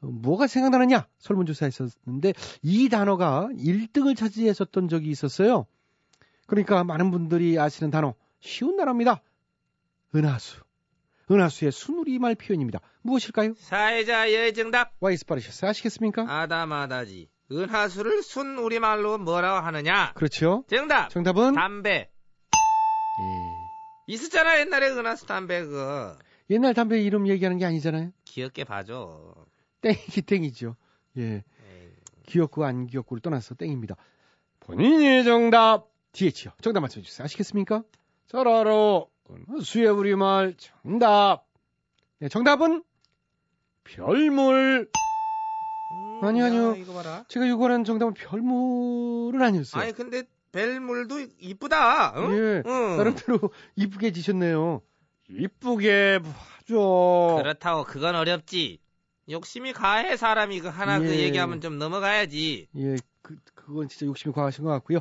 어, 0.00 0.06
뭐가 0.06 0.46
생각나느냐 0.46 1.06
설문조사 1.18 1.66
했었는데 1.66 2.32
이 2.62 2.88
단어가 2.88 3.48
1등을 3.52 4.16
차지했었던 4.16 4.88
적이 4.88 5.10
있었어요. 5.10 5.66
그러니까 6.46 6.84
많은 6.84 7.10
분들이 7.10 7.58
아시는 7.58 7.90
단어 7.90 8.14
쉬운 8.40 8.76
단어입니다. 8.76 9.22
은하수. 10.14 10.62
은하수의 11.30 11.72
순 11.72 11.98
우리말 11.98 12.36
표현입니다. 12.36 12.80
무엇일까요? 13.02 13.52
사회자의 13.58 14.54
정답 14.54 14.92
와이스 15.00 15.26
빠르셨어 15.26 15.66
아시겠습니까? 15.66 16.24
아다마다지 16.26 17.28
은하수를 17.50 18.22
순 18.22 18.58
우리말로 18.58 19.18
뭐라고 19.18 19.64
하느냐? 19.66 20.12
그렇죠. 20.14 20.64
정답 20.68 21.08
정답은 21.10 21.54
담배 21.54 22.10
예. 23.20 23.58
있었잖아 24.06 24.60
옛날에 24.60 24.88
은하수 24.90 25.26
담배 25.26 25.62
그거 25.64 26.16
옛날 26.50 26.74
담배 26.74 27.00
이름 27.00 27.26
얘기하는 27.26 27.58
게 27.58 27.64
아니잖아요. 27.64 28.12
귀엽게 28.24 28.64
봐줘 28.64 29.34
땡이기 29.80 30.22
땡이죠. 30.22 30.76
예. 31.18 31.22
에이, 31.22 31.42
귀엽고 32.26 32.64
안 32.64 32.86
귀엽고를 32.86 33.20
떠나서 33.20 33.54
땡입니다. 33.54 33.96
본인의 34.60 35.24
정답 35.24 35.88
DH요. 36.12 36.52
정답 36.60 36.80
맞춰주세요. 36.80 37.24
아시겠습니까? 37.24 37.82
저라로 38.26 39.10
수의 39.62 39.88
우리말 39.88 40.54
정답. 40.58 41.46
네, 42.18 42.28
정답은 42.28 42.82
별물. 43.84 44.90
음, 46.22 46.26
아니, 46.26 46.40
야, 46.40 46.46
아니요. 46.46 46.74
이거 46.76 46.92
봐라 46.92 47.24
제가 47.28 47.48
요구하는 47.48 47.84
정답은 47.84 48.14
별물은 48.14 49.42
아니었어요. 49.42 49.82
아니 49.82 49.92
근데 49.92 50.24
벨물도 50.52 51.26
이쁘다 51.38 52.14
응? 52.16 52.32
예. 52.32 52.62
응. 52.66 52.96
나름대로 52.96 53.38
이쁘게 53.76 54.12
지셨네요. 54.12 54.82
이쁘게 55.30 56.20
봐줘. 56.20 57.36
그렇다고 57.42 57.84
그건 57.84 58.14
어렵지 58.14 58.78
욕심이 59.30 59.72
가해 59.72 60.16
사람이 60.16 60.60
그 60.60 60.68
하나 60.68 60.98
그 60.98 61.06
예. 61.10 61.24
얘기하면 61.24 61.60
좀 61.60 61.78
넘어가야지 61.78 62.68
예, 62.76 62.96
그, 63.20 63.36
그건 63.54 63.88
진짜 63.88 64.06
욕심이 64.06 64.32
과하신 64.32 64.64
것 64.64 64.70
같고요. 64.70 65.00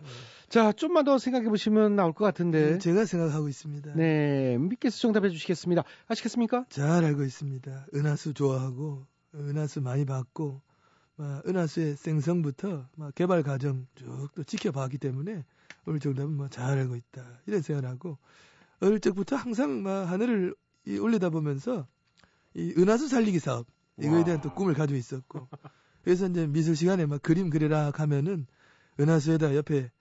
자, 0.49 0.73
좀만 0.73 1.05
더 1.05 1.17
생각해 1.17 1.47
보시면 1.47 1.95
나올 1.95 2.11
것 2.11 2.25
같은데. 2.25 2.73
네, 2.73 2.77
제가 2.77 3.05
생각하고 3.05 3.47
있습니다. 3.47 3.93
네, 3.95 4.57
믿겠어 4.57 4.97
정답해 4.99 5.29
주시겠습니다. 5.29 5.83
아시겠습니까? 6.07 6.65
잘 6.69 7.05
알고 7.05 7.23
있습니다. 7.23 7.87
은하수 7.95 8.33
좋아하고 8.33 9.05
은하수 9.33 9.79
많이 9.81 10.05
봤고 10.05 10.53
막 10.53 10.66
은하수의 11.19 11.95
생성부터 11.97 12.87
막 12.95 13.15
개발 13.15 13.43
과정 13.43 13.87
쭉 13.95 14.29
또 14.35 14.43
지켜봤기 14.43 14.97
때문에 14.99 15.43
오늘 15.85 15.99
정답은 15.99 16.33
뭐잘 16.33 16.77
알고 16.77 16.95
있다 16.95 17.41
이런 17.47 17.61
생각을 17.61 17.89
하고 17.89 18.17
어릴 18.79 18.99
적부터 18.99 19.35
항상 19.35 19.81
막 19.81 20.05
하늘을 20.05 20.55
이 20.85 20.97
올리다 20.97 21.29
보면서 21.29 21.87
이 22.53 22.73
은하수 22.77 23.07
살리기 23.07 23.39
사업 23.39 23.65
이거에 23.99 24.23
대한 24.23 24.41
또 24.41 24.53
꿈을 24.53 24.73
가지고 24.73 24.97
있었고 24.97 25.47
그래서 26.03 26.27
이제 26.27 26.45
미술 26.45 26.75
시간에 26.75 27.05
막 27.05 27.21
그림 27.21 27.49
그리라 27.49 27.91
하면은 27.93 28.45
은하수에다 28.99 29.55
옆에 29.55 29.91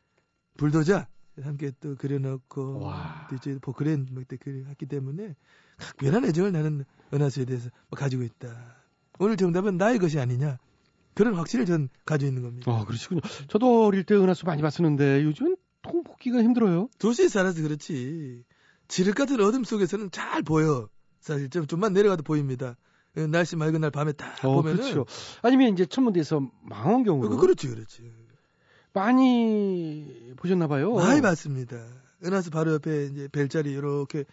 불도자 0.57 1.09
함께 1.43 1.73
또 1.81 1.97
그려놓고 1.97 2.81
와. 2.81 3.27
또 3.29 3.37
이제 3.37 3.59
포크레인 3.61 4.07
뭐때 4.13 4.37
그렸기 4.37 4.87
때문에 4.87 5.35
각별한 5.79 6.25
애정을 6.25 6.53
나는 6.53 6.85
은하수에 7.13 7.45
대해서 7.45 7.71
뭐 7.89 7.99
가지고 7.99 8.23
있다. 8.23 8.77
오늘 9.19 9.37
정답은 9.37 9.77
나의 9.77 9.99
것이 9.99 10.19
아니냐. 10.19 10.59
그런 11.17 11.35
확신을 11.35 11.65
전 11.65 11.89
가지고 12.05 12.29
있는 12.29 12.43
겁니다. 12.43 12.71
아, 12.71 12.85
그러시군요. 12.85 13.23
저도 13.49 13.87
어릴 13.87 14.05
때 14.05 14.15
은하수 14.15 14.45
많이 14.45 14.61
봤었는데 14.61 15.25
요즘은 15.25 15.57
통 15.81 16.05
뽑기가 16.05 16.43
힘들어요. 16.43 16.91
도시에 16.99 17.29
살아서 17.29 17.63
그렇지. 17.63 18.45
지륵 18.87 19.15
같은 19.15 19.41
어둠 19.41 19.65
속에서는 19.65 20.11
잘 20.11 20.43
보여. 20.43 20.89
사실 21.21 21.49
좀 21.49 21.67
좀만 21.67 21.95
내려가도 21.95 22.23
보입니다. 22.23 22.77
어, 23.17 23.27
날씨 23.29 23.57
맑은 23.57 23.81
날 23.81 23.91
밤에 23.91 24.13
딱 24.13 24.45
어, 24.45 24.57
보면은 24.57 24.83
그렇죠. 24.83 25.07
아니면 25.41 25.73
이제 25.73 25.87
천문대에서 25.87 26.41
망원경으로 26.63 27.31
그, 27.31 27.37
그렇지 27.39 27.69
그렇지. 27.69 28.13
많이 28.93 30.35
보셨나 30.37 30.69
봐요. 30.69 30.93
많이 30.93 31.23
봤습니다. 31.23 31.83
은하수 32.25 32.51
바로 32.51 32.75
옆에 32.75 33.07
이제 33.07 33.29
별자리 33.29 33.71
이렇게 33.73 34.25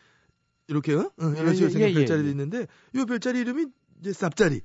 이렇게 0.68 0.96
어? 0.96 1.10
응, 1.22 1.34
예, 1.38 1.42
이런 1.42 1.56
식으로 1.56 1.70
예, 1.70 1.74
생긴 1.74 1.90
예, 1.90 1.94
별자리도 1.94 2.28
예. 2.28 2.32
있는데 2.32 2.68
이 2.94 3.06
별자리 3.06 3.40
이름이 3.40 3.68
이제 4.02 4.12
쌉자리. 4.12 4.62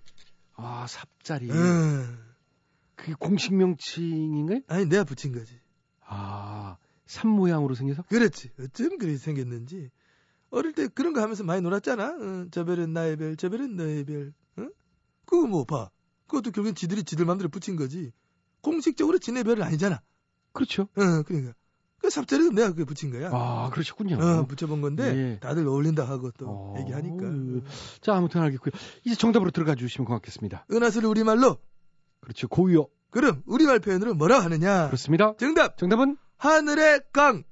아, 0.61 0.87
삽자리. 0.88 1.51
응. 1.51 2.18
그게 2.97 3.14
공식 3.14 3.55
명칭인가요? 3.55 4.61
아니 4.66 4.87
내가 4.87 5.05
붙인 5.05 5.33
거지. 5.33 5.59
아, 6.05 6.77
삽 7.07 7.29
모양으로 7.29 7.77
생겨서? 7.77 8.03
그렇지. 8.03 8.51
어쩜 8.59 8.99
그렇게 8.99 9.16
생겼는지. 9.16 9.90
어릴 10.51 10.73
때 10.73 10.88
그런 10.88 11.12
거 11.12 11.23
하면서 11.23 11.44
많이 11.44 11.61
놀았잖아. 11.61 12.16
응, 12.21 12.49
저 12.51 12.64
별은 12.64 12.92
나의 12.92 13.16
별, 13.16 13.37
저 13.37 13.49
별은 13.49 13.77
너의 13.77 14.05
별. 14.05 14.33
응? 14.59 14.73
그거 15.27 15.47
뭐 15.47 15.64
봐. 15.64 15.90
그것도 16.27 16.51
결국엔 16.51 16.75
지들이 16.75 17.05
지들 17.05 17.25
맘대로 17.25 17.49
붙인 17.49 17.77
거지. 17.77 18.12
공식적으로 18.61 19.18
진해별은 19.18 19.62
아니잖아. 19.62 20.03
그렇죠. 20.53 20.88
어, 20.97 21.23
그러니까. 21.25 21.55
그 22.09 22.11
삽자리도 22.11 22.53
내가 22.53 22.73
그 22.73 22.87
붙인 22.87 23.11
거야. 23.11 23.29
아, 23.33 23.68
그러셨군요. 23.71 24.16
어, 24.16 24.47
붙여본 24.47 24.81
건데 24.81 25.05
예. 25.14 25.38
다들 25.40 25.66
어울린다 25.68 26.09
하고 26.09 26.31
또 26.38 26.47
어, 26.49 26.75
얘기하니까. 26.81 27.27
음. 27.27 27.62
자, 28.01 28.14
아무튼 28.14 28.40
알겠고요. 28.40 28.73
이제 29.05 29.14
정답으로 29.14 29.51
들어가 29.51 29.75
주시면 29.75 30.07
고맙겠습니다. 30.07 30.64
은하수를 30.73 31.07
우리말로 31.09 31.59
그렇죠. 32.21 32.49
고유어. 32.49 32.87
그럼 33.11 33.42
우리말 33.47 33.81
표현으로 33.81 34.14
뭐라 34.14 34.40
하느냐? 34.40 34.87
그렇습니다. 34.87 35.35
정답 35.38 35.77
정답은 35.77 36.16
하늘의 36.38 37.03
강. 37.12 37.42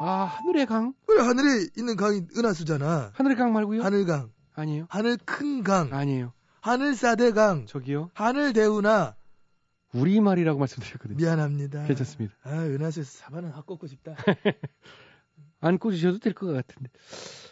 아, 0.00 0.24
하늘의 0.24 0.64
강. 0.64 0.94
그래 1.06 1.22
하늘에 1.22 1.66
있는 1.76 1.96
강이 1.96 2.22
은하수잖아. 2.34 3.12
하늘의 3.14 3.36
강 3.36 3.52
말고요? 3.52 3.82
하늘강, 3.82 4.30
아니에요. 4.54 4.86
하늘 4.88 5.18
큰 5.26 5.62
강, 5.62 5.92
아니에요. 5.92 6.32
하늘 6.62 6.94
사대강, 6.94 7.66
저기요. 7.66 8.10
하늘 8.14 8.54
대우나 8.54 9.14
우리말이라고 9.94 10.58
말씀드렸거든요. 10.58 11.16
미안합니다. 11.16 11.84
괜찮습니다. 11.84 12.34
아 12.44 12.50
은하수에서 12.64 13.10
사바는 13.10 13.50
확 13.50 13.66
꺾고 13.66 13.86
싶다. 13.86 14.14
안 15.60 15.78
꽂으셔도 15.78 16.18
될 16.18 16.34
것 16.34 16.46
같은데. 16.52 16.90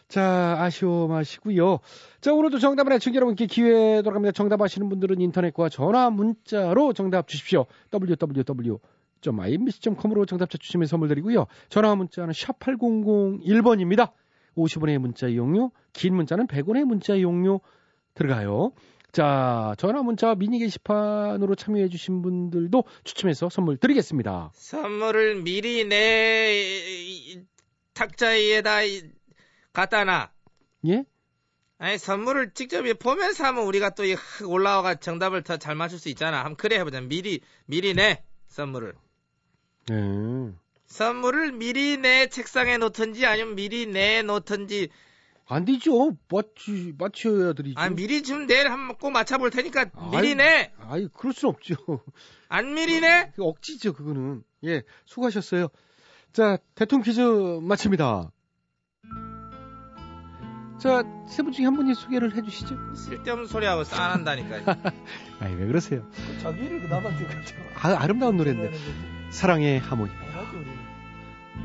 자, 0.09 0.57
아쉬워 0.59 1.07
마시고요. 1.07 1.79
자, 2.21 2.33
오늘도 2.35 2.59
정답을 2.59 2.93
애청자 2.95 3.17
여러분께 3.19 3.47
기회 3.47 4.03
돌아갑니다. 4.03 4.33
정답 4.33 4.61
아시는 4.61 4.89
분들은 4.89 5.21
인터넷과 5.21 5.69
전화 5.69 6.11
문자로 6.11 6.93
정답 6.95 7.29
주십시오. 7.29 7.67
www.imbc.com으로 9.23 10.27
정답자 10.27 10.59
주시면 10.59 10.89
선물 10.89 11.09
드리고요. 11.09 11.47
전화 11.69 11.95
문자는 11.95 12.33
샵 12.35 12.59
8001번입니다. 12.59 14.11
50원의 14.57 14.99
문자 14.99 15.29
이용료, 15.29 15.71
긴 15.93 16.17
문자는 16.17 16.49
100원의 16.49 16.83
문자 16.85 17.15
이용료 17.15 17.61
들어가요. 18.15 18.73
자, 19.13 19.75
전화 19.79 20.03
문자 20.03 20.35
미니 20.35 20.59
게시판으로 20.61 21.55
참여해 21.57 21.89
주신 21.89 22.23
분들도 22.23 22.85
추첨해서 23.05 23.49
선물 23.49 23.77
드리겠습니다. 23.77 24.53
선물을 24.55 25.43
미리 25.43 25.85
내 25.85 27.43
탁자 27.93 28.29
위에다 28.29 28.83
이- 28.85 29.03
갖다 29.73 30.05
놔. 30.05 30.31
예? 30.87 31.05
아니 31.79 31.99
선물을 31.99 32.53
직접 32.55 32.87
이 32.87 32.95
보면서 32.95 33.45
하면 33.47 33.65
우리가 33.65 33.91
또이 33.91 34.17
올라와가 34.47 34.95
정답을 34.97 35.43
더 35.43 35.57
잘 35.57 35.75
맞출 35.75 35.99
수 35.99 36.09
있잖아. 36.11 36.39
한번 36.41 36.57
그래 36.57 36.79
해보자. 36.79 37.01
미리 37.01 37.41
미리 37.67 37.95
내 37.95 38.23
선물을. 38.49 38.95
네. 39.89 39.97
선물을 40.87 41.53
미리 41.53 41.97
내 41.97 42.29
책상에 42.29 42.77
놓든지 42.79 43.25
아니면 43.27 43.55
미리 43.55 43.87
내 43.87 44.23
놓든지 44.23 44.89
안 45.51 45.65
되죠. 45.65 46.17
맞추, 46.31 46.93
맞춰야 46.99 47.53
드리죠. 47.53 47.79
아 47.79 47.89
미리 47.91 48.23
좀 48.23 48.47
내일 48.47 48.71
한번 48.71 48.97
꼭 48.97 49.11
맞춰볼 49.11 49.51
테니까 49.51 49.87
아이, 49.95 50.11
미리 50.11 50.35
내. 50.37 50.73
아이, 50.89 51.09
그럴 51.13 51.33
순 51.33 51.49
없죠. 51.51 51.75
안 52.49 52.75
미리 52.75 53.01
내? 53.01 53.33
그 53.37 53.45
억지죠, 53.45 53.93
그거는. 53.93 54.43
예, 54.65 54.83
수고하셨어요. 55.07 55.69
자, 56.33 56.59
대통령 56.75 57.03
퀴즈 57.05 57.21
마칩니다. 57.63 58.31
자, 60.79 61.03
세 61.29 61.43
분 61.43 61.53
중에 61.53 61.67
한 61.67 61.75
분이 61.77 61.95
소개를 61.95 62.35
해주시죠. 62.37 62.95
쓸데없는 62.95 63.47
소리하고 63.49 63.85
싸난다니까. 63.85 64.77
아이, 65.41 65.55
왜 65.55 65.67
그러세요? 65.67 66.09
자기를 66.41 66.81
그 66.89 67.45
찍고 67.45 67.63
아, 67.77 68.03
아름다운 68.03 68.37
노래인데. 68.37 68.73
사랑의 69.31 69.79
하모니. 69.81 70.11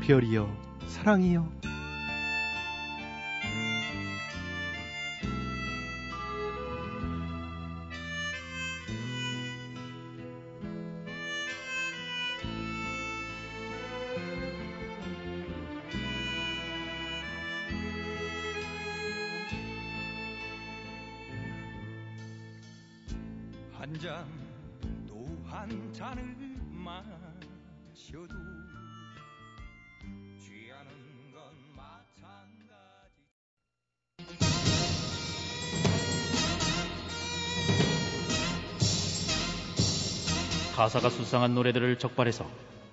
별이여, 0.02 0.54
사랑이여. 0.88 1.75
한 23.86 23.94
잔 24.00 24.26
또 25.06 25.14
한 25.48 25.92
잔을 25.92 26.24
마셔도 26.72 28.34
취하는 30.40 30.90
건 31.32 31.54
마찬가지. 31.76 33.14
가사가 40.74 41.08
수상한 41.08 41.54
노래들을 41.54 41.96
적발해서 42.00 42.44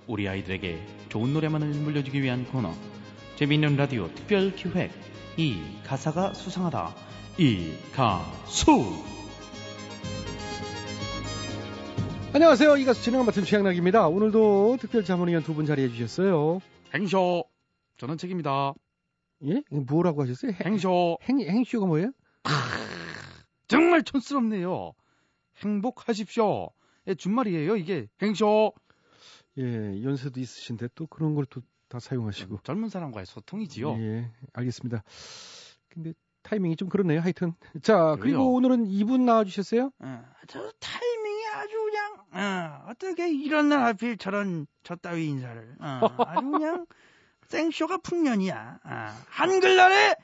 우리 0.06 0.30
아이들에게 0.30 1.08
좋은 1.10 1.34
노래만을 1.34 1.70
물려주기 1.70 2.22
위한 2.22 2.46
코너. 2.46 2.72
재미있는 3.38 3.78
라디오 3.78 4.14
특별 4.14 4.56
기획. 4.56 4.92
이 5.38 5.60
가사가 5.86 6.36
수상하다. 6.36 6.94
이 7.40 7.74
가수 7.96 9.04
안녕하세요. 12.34 12.78
이 12.78 12.86
가수 12.86 13.04
진행을 13.04 13.26
맡은 13.26 13.44
최양락입니다. 13.44 14.08
오늘도 14.08 14.78
특별 14.80 15.04
자문위원 15.04 15.44
두 15.44 15.54
분 15.54 15.66
자리해 15.66 15.90
주셨어요. 15.90 16.60
행쇼 16.94 17.46
저는 17.98 18.18
책입니다 18.18 18.74
예? 19.46 19.62
뭐라고 19.70 20.22
하셨어요? 20.24 20.52
행, 20.64 20.74
행쇼 20.74 21.18
행, 21.24 21.40
행쇼가 21.42 21.86
뭐예요? 21.88 22.12
정말 23.68 24.04
촌스럽네요 24.04 24.94
행복하십시오 25.64 26.70
예, 27.08 27.16
준말이에요 27.16 27.76
이게 27.78 28.08
행쇼 28.22 28.74
예, 29.58 30.04
연세도 30.04 30.40
있으신데 30.40 30.90
또 30.96 31.08
그런 31.08 31.36
걸 31.36 31.46
또 31.46 31.62
다 31.90 32.00
사용하시고. 32.00 32.62
젊은 32.64 32.90
사람과의 32.90 33.28
소통이지요 33.28 33.96
예, 34.00 34.32
알겠습니다. 34.54 35.04
근데 35.90 36.14
타이밍이 36.42 36.76
좀 36.76 36.90
그렇네요. 36.90 37.20
하여튼. 37.22 37.54
자, 37.84 38.16
그래요. 38.16 38.18
그리고 38.20 38.54
오늘은 38.56 38.88
이분 38.88 39.26
나와주셨어요? 39.26 39.92
어, 40.00 40.24
저 40.48 40.60
그냥 40.60 40.72
어, 42.34 42.86
어떻게 42.90 43.30
이런 43.30 43.70
날 43.70 43.84
하필 43.84 44.18
저런 44.18 44.66
저 44.84 44.96
따위 44.96 45.28
인사를. 45.28 45.76
어, 45.80 46.10
아주 46.28 46.50
그냥 46.50 46.86
생쇼가 47.48 47.98
풍년이야. 47.98 48.80
어, 48.84 49.10
한글날에 49.30 50.16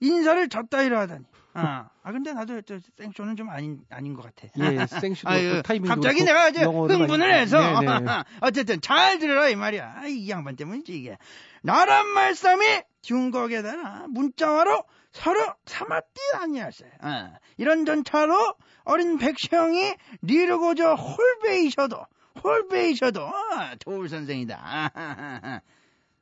인사를 0.00 0.48
저 0.50 0.62
따위로 0.64 0.98
하다니. 0.98 1.24
어, 1.56 1.86
아 2.02 2.12
근데 2.12 2.32
나도 2.32 2.60
저 2.62 2.78
생쇼는 2.98 3.36
좀 3.36 3.48
아닌 3.48 3.80
아닌 3.88 4.12
것 4.14 4.22
같아. 4.24 4.48
예, 4.58 4.86
생쇼도 4.86 5.32
아유, 5.32 5.54
또 5.54 5.62
타이밍도 5.62 5.88
갑자기 5.94 6.24
내가 6.24 6.48
이제 6.48 6.64
흥분을 6.64 7.06
많이- 7.28 7.32
해서. 7.32 7.80
네, 7.80 7.86
네. 8.00 8.06
어쨌든 8.42 8.80
잘 8.80 9.18
들으라 9.18 9.48
이 9.48 9.54
말이야. 9.56 9.94
아, 9.98 10.06
이 10.06 10.28
양반 10.28 10.56
때문이지 10.56 10.92
이게. 10.98 11.16
나란 11.62 12.06
말씀이 12.08 12.82
중국에다가 13.02 14.06
문자화로 14.08 14.84
서로 15.14 15.40
삼았디 15.64 16.20
아니었어요 16.34 16.90
어, 17.00 17.32
이런 17.56 17.86
전차로 17.86 18.34
어린 18.82 19.16
백성이 19.16 19.94
리르고저 20.22 20.94
홀베이셔도 20.94 22.04
홀베이셔도 22.42 23.22
어, 23.22 23.32
도울 23.78 24.08
선생이다. 24.08 24.90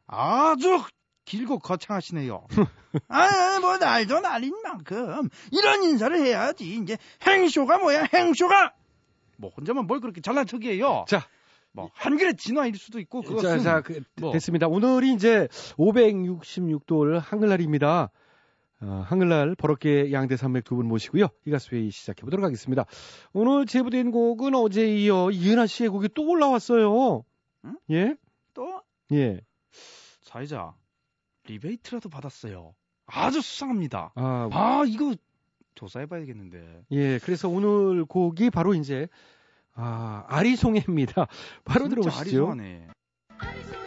아주 0.07 0.85
길고 1.25 1.59
거창하시네요. 1.59 2.47
아, 3.09 3.61
뭐 3.61 3.79
날도 3.79 4.21
날인 4.21 4.61
만큼 4.63 5.31
이런 5.51 5.83
인사를 5.85 6.15
해야지. 6.21 6.75
이제 6.75 6.99
행쇼가 7.27 7.79
뭐야? 7.79 8.09
행쇼가! 8.13 8.75
뭐 9.39 9.51
혼자만 9.57 9.87
뭘 9.87 10.01
그렇게 10.01 10.21
잘난 10.21 10.47
척이에요? 10.47 11.07
자, 11.09 11.27
뭐 11.73 11.89
한글의 11.95 12.37
진화일 12.37 12.77
수도 12.77 13.01
있고 13.01 13.23
자, 13.23 13.29
그것은 13.29 13.63
자, 13.63 13.81
그, 13.81 14.03
뭐. 14.17 14.33
됐습니다. 14.33 14.69
오늘이 14.69 15.15
이제 15.15 15.49
566돌 15.79 17.21
한글날입니다. 17.21 18.11
어, 18.83 19.05
한글날 19.07 19.55
버럭게 19.55 20.13
양대 20.13 20.37
산맥 20.37 20.65
두 20.65 20.75
분 20.77 20.87
모시고요. 20.89 21.29
이 21.47 21.51
가수 21.51 21.75
회의 21.75 21.91
시작해 21.91 22.23
보도록 22.23 22.45
하겠습니다. 22.45 22.85
오늘 23.33 23.65
제보된 23.67 24.11
곡은 24.11 24.55
어제 24.55 24.87
이어 24.97 25.31
이은하 25.31 25.67
씨의 25.67 25.89
곡이 25.91 26.09
또 26.15 26.27
올라왔어요. 26.29 27.25
응? 27.65 27.77
예? 27.91 28.17
또 28.55 28.83
예. 29.13 29.41
사회자 30.23 30.75
리베이트라도 31.47 32.09
받았어요 32.09 32.75
아주 33.07 33.41
수상합니다 33.43 34.13
아, 34.15 34.49
아 34.53 34.83
이거 34.87 35.15
조사해봐야겠는데 35.75 36.85
예. 36.93 37.19
그래서 37.19 37.49
오늘 37.49 38.05
곡이 38.05 38.51
바로 38.51 38.75
이제 38.75 39.09
아, 39.75 40.25
아리송해입니다. 40.29 41.27
바로 41.65 41.89
들어보시죠. 41.89 42.21
아리송하네. 42.21 42.89
아리송해 43.39 43.82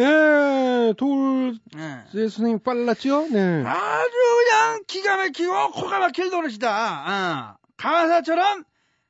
네. 0.00 0.94
돌 0.96 1.54
예. 1.76 1.78
네, 1.78 2.28
선생님 2.28 2.60
빨랐죠? 2.60 3.28
네. 3.30 3.62
아주 3.66 4.12
그냥 4.12 4.82
기가 4.86 5.16
막히고 5.18 5.72
코가 5.72 5.98
막힐 5.98 6.30
노릇이다. 6.30 7.56
어. 7.56 7.58
가사처럼 7.76 8.64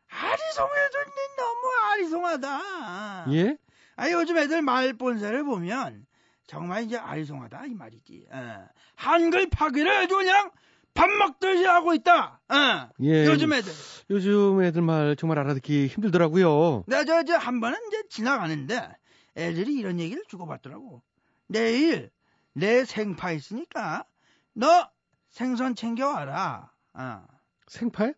아리송해도 0.08 0.98
너무 1.36 1.60
아리송하다. 1.92 3.26
예? 3.32 3.56
아 3.96 4.10
요즘 4.10 4.36
애들 4.36 4.62
말 4.62 4.94
본세를 4.94 5.44
보면 5.44 6.06
정말 6.48 6.82
이제 6.82 6.96
아리송하다 6.96 7.66
이 7.66 7.74
말이지. 7.74 8.26
어. 8.32 8.66
한글 8.96 9.48
파괴를 9.48 9.92
아주 9.92 10.16
그냥 10.16 10.50
밥 10.92 11.08
먹듯이 11.08 11.64
하고 11.64 11.94
있다. 11.94 12.40
어. 12.48 12.88
예. 13.02 13.26
요즘 13.26 13.52
애들. 13.52 13.72
요즘 14.10 14.60
애들 14.60 14.82
말 14.82 15.14
정말 15.14 15.38
알아듣기 15.38 15.86
힘들더라고요. 15.86 16.82
내가 16.88 17.04
저, 17.04 17.22
저, 17.22 17.36
한 17.36 17.60
번은 17.60 17.78
이제 17.88 18.02
지나가는데 18.10 18.90
애들이 19.36 19.74
이런 19.74 20.00
얘기를 20.00 20.22
주고받더라고. 20.28 21.02
내일 21.46 22.10
내 22.52 22.84
생파 22.84 23.32
있으니까 23.32 24.04
너 24.52 24.90
생선 25.30 25.74
챙겨와라. 25.74 26.72
어. 26.94 27.24
생파에? 27.68 28.14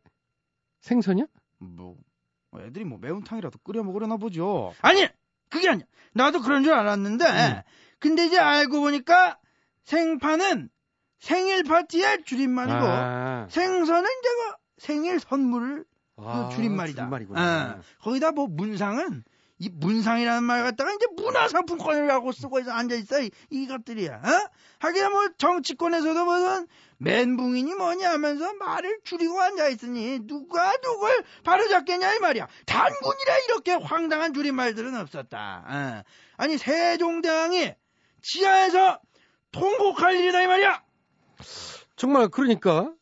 생선이야? 0.81 1.27
뭐 1.59 1.97
애들이 2.61 2.85
뭐 2.85 2.99
매운탕이라도 2.99 3.59
끓여 3.61 3.83
먹으려나 3.83 4.17
보죠. 4.17 4.75
아니! 4.81 5.07
그게 5.49 5.69
아니야. 5.69 5.85
나도 6.15 6.41
그런 6.41 6.65
줄 6.65 6.73
알았는데, 6.73 7.25
음. 7.25 7.63
근데 7.99 8.27
이제 8.27 8.39
알고 8.39 8.81
보니까 8.81 9.39
생파는 9.85 10.71
생일 11.19 11.63
파티의 11.63 12.25
줄임말이고, 12.25 12.79
아, 12.79 13.47
생선은 13.51 14.03
이제 14.03 14.29
그 14.29 14.57
생일 14.79 15.21
선물을 15.21 15.85
아, 16.17 16.49
그 16.49 16.55
줄임말이다. 16.57 17.03
줄임말이구나. 17.03 17.77
어. 17.79 17.83
거기다 18.01 18.33
뭐 18.33 18.47
문상은 18.47 19.25
이 19.63 19.69
문상이라는 19.73 20.43
말 20.43 20.65
갖다가 20.65 20.93
이제 20.93 21.07
문화상품권이라고 21.15 22.33
쓰고 22.33 22.59
있어 22.59 22.73
앉아 22.73 22.97
있어 22.97 23.21
이, 23.21 23.31
이것들이야. 23.51 24.17
어? 24.17 24.51
하긴 24.81 25.13
뭐 25.13 25.29
정치권에서도 25.39 26.25
무슨 26.25 26.67
멘붕이니 26.99 27.73
뭐니 27.75 28.03
하면서 28.03 28.53
말을 28.55 28.99
줄이고 29.05 29.41
앉아 29.41 29.69
있으니 29.69 30.19
누가 30.27 30.77
누굴 30.79 31.23
바로잡겠냐 31.45 32.13
이 32.15 32.19
말이야. 32.19 32.49
단군이라 32.67 33.39
이렇게 33.47 33.73
황당한 33.75 34.35
줄임말들은 34.35 34.97
없었다. 34.97 35.65
어. 35.69 36.03
아니 36.39 36.59
세종대왕이 36.59 37.73
지하에서 38.21 38.99
통곡할 39.53 40.17
일이다 40.17 40.43
이 40.43 40.47
말이야. 40.49 40.83
정말 41.95 42.29
그러니까 42.31 42.93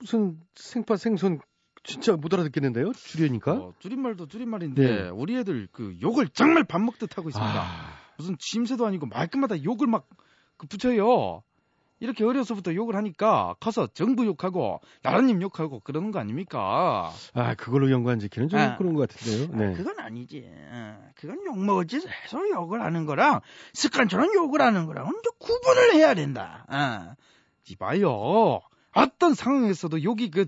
무슨 0.00 0.40
생파 0.56 0.96
생선 0.96 1.40
진짜 1.88 2.16
못 2.16 2.32
알아듣겠는데요? 2.32 2.92
줄이니까. 2.92 3.52
어, 3.52 3.74
줄임말도 3.78 4.28
줄임말인데 4.28 5.02
네. 5.02 5.08
우리 5.08 5.36
애들 5.36 5.68
그 5.72 5.96
욕을 6.00 6.28
정말 6.28 6.64
밥 6.64 6.80
먹듯 6.80 7.16
하고 7.16 7.28
있습니다. 7.28 7.60
아, 7.60 7.92
무슨 8.16 8.36
짐새도 8.38 8.86
아니고 8.86 9.06
말끝마다 9.06 9.62
욕을 9.64 9.86
막 9.86 10.06
그 10.58 10.66
붙여요. 10.66 11.42
이렇게 12.00 12.24
어려서부터 12.24 12.74
욕을 12.74 12.94
하니까 12.94 13.56
커서 13.58 13.88
정부 13.88 14.24
욕하고 14.26 14.80
나라님 15.02 15.42
욕하고 15.42 15.80
그러는 15.80 16.12
거 16.12 16.20
아닙니까? 16.20 17.12
아, 17.34 17.54
그걸로 17.54 17.90
연관 17.90 18.20
지키는 18.20 18.48
좀 18.48 18.60
아. 18.60 18.76
그런 18.76 18.94
것 18.94 19.08
같은데요. 19.08 19.48
아, 19.52 19.56
네. 19.56 19.72
그건 19.74 19.98
아니지. 19.98 20.44
어, 20.46 21.10
그건 21.16 21.44
욕 21.46 21.58
먹을 21.58 21.86
짓을 21.88 22.08
해서 22.10 22.38
욕을 22.50 22.82
하는 22.82 23.04
거랑 23.04 23.40
습관처럼 23.72 24.32
욕을 24.34 24.60
하는 24.60 24.86
거랑은 24.86 25.10
좀 25.10 25.32
구분을 25.38 25.94
해야 25.94 26.14
된다. 26.14 26.66
어. 26.68 27.14
이봐요. 27.70 28.60
어떤 28.92 29.34
상황에서도 29.34 30.02
욕이 30.04 30.30
그, 30.30 30.46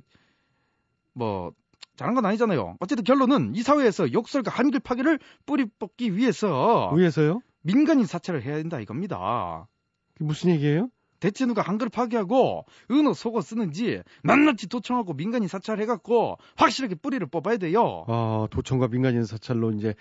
뭐, 1.21 1.53
잘한 1.97 2.15
건 2.15 2.25
아니잖아요. 2.25 2.77
어쨌든 2.81 3.05
결론은 3.05 3.55
이 3.55 3.63
사회에서 3.63 4.11
욕설과 4.11 4.51
한글 4.51 4.81
파괴를 4.81 5.19
뿌리 5.45 5.67
뽑기 5.79 6.17
위해서 6.17 6.91
위에서요? 6.95 7.43
민간인 7.61 8.07
사찰을 8.07 8.43
해야 8.43 8.57
된다 8.57 8.81
이겁니다. 8.81 9.69
그게 10.15 10.25
무슨 10.25 10.49
얘기예요? 10.51 10.89
대체 11.21 11.45
누가 11.45 11.61
한글을 11.61 11.91
파괴하고 11.91 12.65
은어 12.91 13.13
속어 13.13 13.43
쓰는지 13.43 14.03
낱낱이 14.25 14.69
도청하고 14.69 15.13
민간인 15.13 15.47
사찰해갖고 15.47 16.39
확실하게 16.57 16.95
뿌리를 16.95 17.27
뽑아야 17.27 17.59
돼요. 17.59 18.07
아, 18.09 18.49
도청과 18.51 18.89
민간인 18.89 19.25
사찰로 19.25 19.73
이제 19.73 19.95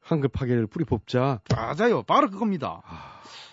한글 0.00 0.28
파괴를 0.30 0.66
뿌리 0.66 0.84
뽑자. 0.84 1.40
맞아요. 1.54 2.02
바로 2.02 2.28
그겁니다. 2.30 2.82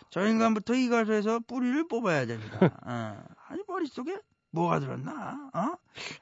저 0.10 0.26
인간부터 0.26 0.74
이 0.74 0.90
가수에서 0.90 1.42
뿌리를 1.46 1.88
뽑아야 1.88 2.26
됩니다. 2.26 2.58
어. 2.84 3.24
아니 3.48 3.62
머릿속에 3.68 4.18
뭐가 4.56 4.80
들었나? 4.80 5.50
어? 5.54 5.76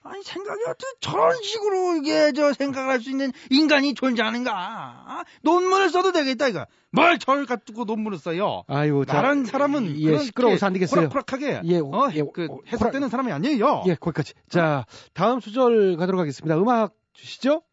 아니 0.04 0.24
생각이 0.24 0.62
어떻게 0.68 0.86
저런 1.00 1.42
식으로 1.42 1.98
이게 1.98 2.34
저 2.34 2.54
생각할 2.54 3.00
수 3.00 3.10
있는 3.10 3.32
인간이 3.50 3.94
존재하는가? 3.94 4.52
어? 4.52 5.24
논문을 5.44 5.90
써도 5.90 6.12
되겠다 6.12 6.48
이거. 6.50 6.66
뭘 6.92 7.18
저를 7.18 7.46
갖고 7.46 7.86
논문을 7.86 8.18
써요. 8.18 8.64
아이고, 8.68 9.06
자, 9.06 9.14
다른 9.14 9.46
사람은 9.46 10.00
예, 10.00 10.18
시끄러워서 10.20 10.66
안 10.66 10.74
되겠어요. 10.74 11.02
호락호락하게 11.02 11.62
예, 11.64 11.80
어, 11.80 12.10
예, 12.14 12.24
그 12.34 12.48
어, 12.50 12.60
해석되는 12.68 13.10
사람이 13.10 13.32
아니에요. 13.32 13.84
예, 13.88 13.96
거기까지. 13.96 14.34
자, 14.50 14.86
다음 15.14 15.40
수절 15.40 15.96
가도록 15.98 16.20
하겠습니다. 16.20 16.56
음악 16.58 16.94
주시죠. 17.14 17.64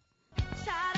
사 0.64 0.89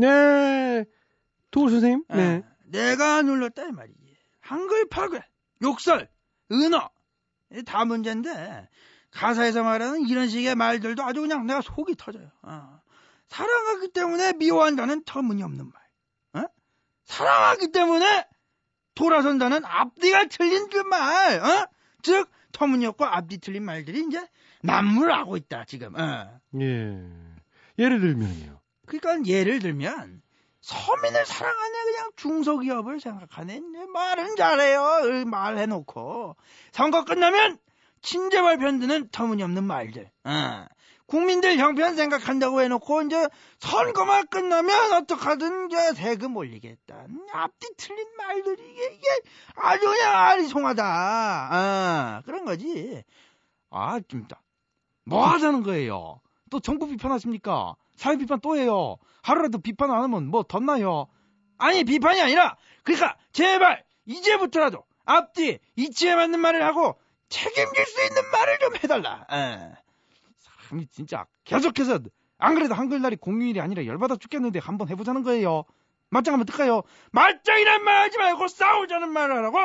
네. 0.00 0.84
도울 1.50 1.70
선생님. 1.70 2.04
어, 2.08 2.16
네. 2.16 2.42
내가 2.64 3.22
눌렀다 3.22 3.64
이 3.64 3.72
말이지. 3.72 4.16
한글 4.40 4.88
파괴, 4.88 5.20
욕설, 5.62 6.08
은어 6.50 6.90
이다 7.52 7.84
문제인데 7.84 8.68
가사에서 9.10 9.62
말하는 9.62 10.08
이런 10.08 10.28
식의 10.28 10.54
말들도 10.54 11.02
아주 11.02 11.20
그냥 11.20 11.46
내가 11.46 11.60
속이 11.60 11.96
터져요. 11.96 12.30
어. 12.42 12.80
사랑하기 13.28 13.92
때문에 13.92 14.32
미워한다는 14.34 15.04
터무니없는 15.04 15.70
말. 15.70 16.44
어? 16.44 16.48
사랑하기 17.04 17.72
때문에 17.72 18.26
돌아선다는 18.94 19.64
앞뒤가 19.64 20.26
틀린 20.28 20.68
그 20.68 20.78
말. 20.78 21.40
어? 21.40 21.68
즉 22.02 22.30
터무니없고 22.52 23.04
앞뒤 23.04 23.38
틀린 23.38 23.64
말들이 23.64 24.04
이제 24.06 24.26
난무하고 24.62 25.36
있다 25.36 25.64
지금. 25.64 25.94
어. 25.96 26.40
예. 26.60 27.02
예를 27.78 28.00
들면요. 28.00 28.59
그러니까 28.98 29.30
예를 29.30 29.60
들면 29.60 30.22
서민을 30.60 31.24
사랑하는 31.24 31.84
그냥 31.84 32.10
중소기업을 32.16 33.00
생각하는 33.00 33.70
이제 33.70 33.86
말은 33.86 34.36
잘해요. 34.36 34.80
어, 34.82 35.24
말해놓고 35.24 36.36
선거 36.72 37.04
끝나면 37.04 37.58
친재발 38.02 38.58
편드는 38.58 39.08
터무니없는 39.10 39.64
말들. 39.64 40.10
어. 40.24 40.66
국민들 41.06 41.58
형편 41.58 41.96
생각한다고 41.96 42.60
해놓고 42.62 43.02
이제 43.02 43.28
선거만 43.58 44.28
끝나면 44.28 44.92
어떡하든 44.92 45.66
이제 45.66 45.94
세금 45.94 46.36
올리겠다. 46.36 47.06
앞뒤 47.32 47.68
틀린 47.76 48.06
말들이 48.16 48.62
이게, 48.70 48.86
이게 48.94 49.06
아주 49.56 49.86
그냥 49.86 50.14
아리송하다. 50.14 51.50
어, 51.52 52.22
그런 52.24 52.44
거지. 52.44 53.02
아, 53.70 53.98
진짜. 54.08 54.36
뭐 55.04 55.26
하자는 55.26 55.64
거예요? 55.64 56.20
또 56.48 56.60
정부 56.60 56.86
비판하십니까? 56.86 57.74
사회 58.00 58.16
비판 58.16 58.40
또 58.40 58.56
해요. 58.56 58.96
하루라도 59.22 59.58
비판 59.58 59.90
안 59.90 60.02
하면 60.04 60.28
뭐 60.28 60.42
덧나요? 60.42 61.06
아니 61.58 61.84
비판이 61.84 62.18
아니라 62.22 62.56
그러니까 62.82 63.18
제발 63.32 63.84
이제부터라도 64.06 64.84
앞뒤 65.04 65.58
이치에 65.76 66.16
맞는 66.16 66.40
말을 66.40 66.64
하고 66.64 66.98
책임질 67.28 67.84
수 67.84 68.02
있는 68.02 68.30
말을 68.32 68.58
좀 68.58 68.76
해달라. 68.76 69.26
어. 69.28 69.74
사람이 70.38 70.86
진짜 70.90 71.26
계속해서 71.44 71.98
안 72.38 72.54
그래도 72.54 72.74
한글날이 72.74 73.16
공휴일이 73.16 73.60
아니라 73.60 73.84
열받아 73.84 74.16
죽겠는데 74.16 74.60
한번 74.60 74.88
해보자는 74.88 75.22
거예요. 75.22 75.64
맞짱 76.08 76.32
한번 76.32 76.46
뜰까요? 76.46 76.82
말짱이란 77.12 77.84
말 77.84 78.00
하지 78.00 78.16
말고 78.16 78.48
싸우자는 78.48 79.10
말을 79.10 79.36
하라고. 79.36 79.58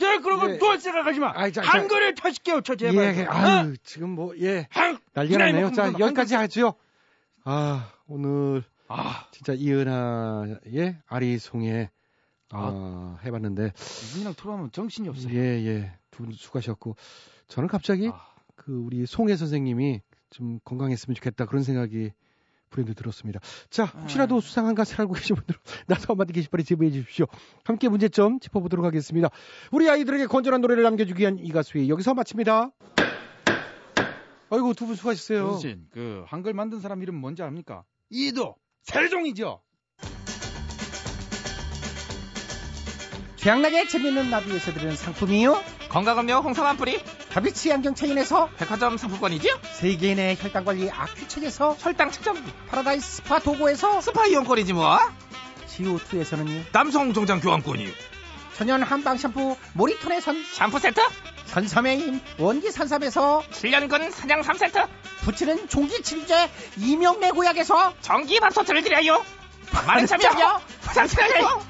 저 0.00 0.20
그러고 0.20 0.50
예. 0.52 0.58
누워 0.58 0.78
생각하지 0.78 1.20
마. 1.20 1.32
아이, 1.34 1.52
자, 1.52 1.60
자. 1.60 1.70
한글을 1.70 2.14
터시 2.14 2.42
깨우쳐 2.42 2.76
제발. 2.76 3.04
예, 3.04 3.14
좀. 3.14 3.26
아유, 3.28 3.76
지금 3.82 4.10
뭐, 4.10 4.32
예. 4.38 4.60
어? 4.60 4.98
난리가 5.12 5.38
났네요. 5.38 5.72
자, 5.72 5.92
여기까지 5.98 6.34
하죠. 6.34 6.74
아, 7.50 7.90
오늘 8.06 8.62
아, 8.88 9.26
진짜 9.32 9.54
이은하의 9.54 10.98
아리송에 11.06 11.88
아, 12.50 13.18
해봤는데 13.24 13.72
이분이랑 14.10 14.34
토론하면 14.34 14.70
정신이 14.70 15.08
없어요. 15.08 15.32
예, 15.32 15.38
예. 15.64 15.92
두분 16.10 16.32
수고하셨고 16.32 16.96
저는 17.46 17.70
갑자기 17.70 18.10
아, 18.12 18.20
그 18.54 18.72
우리 18.72 19.06
송혜 19.06 19.34
선생님이 19.34 20.02
좀 20.28 20.60
건강했으면 20.62 21.14
좋겠다 21.14 21.46
그런 21.46 21.62
생각이 21.62 22.12
불현듯 22.68 22.96
들었습니다. 22.96 23.40
자, 23.70 23.86
혹시라도 23.86 24.42
수상한 24.42 24.74
가사를 24.74 25.00
알고 25.00 25.14
계신 25.14 25.34
분들은 25.34 25.58
나서 25.88 26.12
한마디 26.12 26.34
게시판에 26.34 26.64
제보해 26.64 26.90
주십시오. 26.90 27.24
함께 27.64 27.88
문제점 27.88 28.40
짚어보도록 28.40 28.84
하겠습니다. 28.84 29.30
우리 29.72 29.88
아이들에게 29.88 30.26
건전한 30.26 30.60
노래를 30.60 30.82
남겨주기 30.82 31.22
위한 31.22 31.38
이 31.38 31.50
가수의 31.50 31.88
여기서 31.88 32.12
마칩니다. 32.12 32.72
아이고 34.50 34.74
두 34.74 34.86
분 34.86 34.96
수고하셨어요. 34.96 35.48
교수님, 35.50 35.86
그 35.92 36.24
한글 36.26 36.54
만든 36.54 36.80
사람 36.80 37.02
이름 37.02 37.16
뭔지 37.16 37.42
압니까? 37.42 37.84
이도 38.10 38.56
세종이죠. 38.84 39.60
최양락의 43.36 43.88
재밌는 43.88 44.30
나비에서 44.30 44.72
드리는 44.72 44.96
상품이요. 44.96 45.62
건강음료 45.90 46.40
홍삼 46.40 46.66
한 46.66 46.76
뿌리 46.76 47.00
다비치 47.30 47.72
안경차인에서 47.72 48.50
백화점 48.56 48.96
상품권이지요? 48.96 49.58
세계인의 49.74 50.36
혈당관리 50.40 50.90
아큐책에서 50.90 51.76
혈당 51.78 52.10
측정기 52.10 52.42
파라다이스 52.68 53.16
스파 53.18 53.38
도구에서 53.38 54.00
스파 54.00 54.26
이용권이지 54.26 54.72
뭐 54.74 54.98
CO2에서는요 55.68 56.72
남성 56.72 57.12
정장 57.14 57.40
교환권이 57.40 57.86
천연 58.56 58.82
한방 58.82 59.16
샴푸 59.16 59.56
모리톤에선 59.74 60.42
샴푸 60.52 60.78
세트 60.78 61.00
선삼의 61.48 61.98
힘 61.98 62.20
원기 62.38 62.70
산삼에서 62.70 63.42
7년근 63.50 64.10
사냥 64.12 64.42
3세트 64.42 64.86
부치는 65.24 65.68
종기 65.68 66.02
침제 66.02 66.48
이명매 66.76 67.30
고약에서 67.30 67.94
전기 68.02 68.38
밥솥을 68.38 68.82
드려요. 68.82 69.24
많은 69.86 70.06
참여. 70.06 70.60
부탁드려요. 70.82 71.62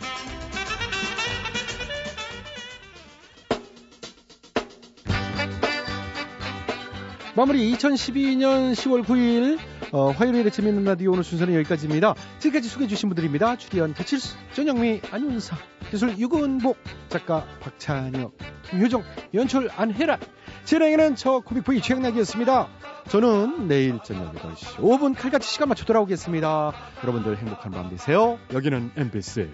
마무리 7.35 7.73
2012년 7.73 8.73
10월 8.75 9.07
9일 9.07 9.59
어, 9.91 10.11
화요일에 10.11 10.51
재미있는 10.51 10.85
라디오 10.85 11.13
오늘 11.13 11.25
순서는 11.25 11.55
여기까지입니다. 11.55 12.15
지금까지 12.41 12.69
소개해주신 12.69 13.09
분들입니다. 13.09 13.57
주디언 13.57 13.95
배칠수, 13.95 14.37
전영미, 14.53 15.01
안윤사, 15.11 15.57
기술 15.91 16.19
유근복, 16.19 16.77
작가 17.09 17.47
박찬혁, 17.61 18.37
김효정, 18.69 19.03
연출 19.33 19.71
안혜란, 19.75 20.21
진행에는 20.65 21.17
저 21.17 21.41
코믹부이 21.41 21.81
최양락이었습니다. 21.81 22.69
저는 23.09 23.69
내일 23.69 23.99
저녁 24.05 24.35
8시 24.35 24.77
5분 24.77 25.17
칼같이 25.17 25.51
시간 25.51 25.71
맞춰 25.71 25.87
돌아오겠습니다. 25.87 26.73
여러분들 27.03 27.39
행복한 27.39 27.73
밤 27.73 27.89
되세요. 27.89 28.39
여기는 28.53 28.91
MBC 28.95 29.51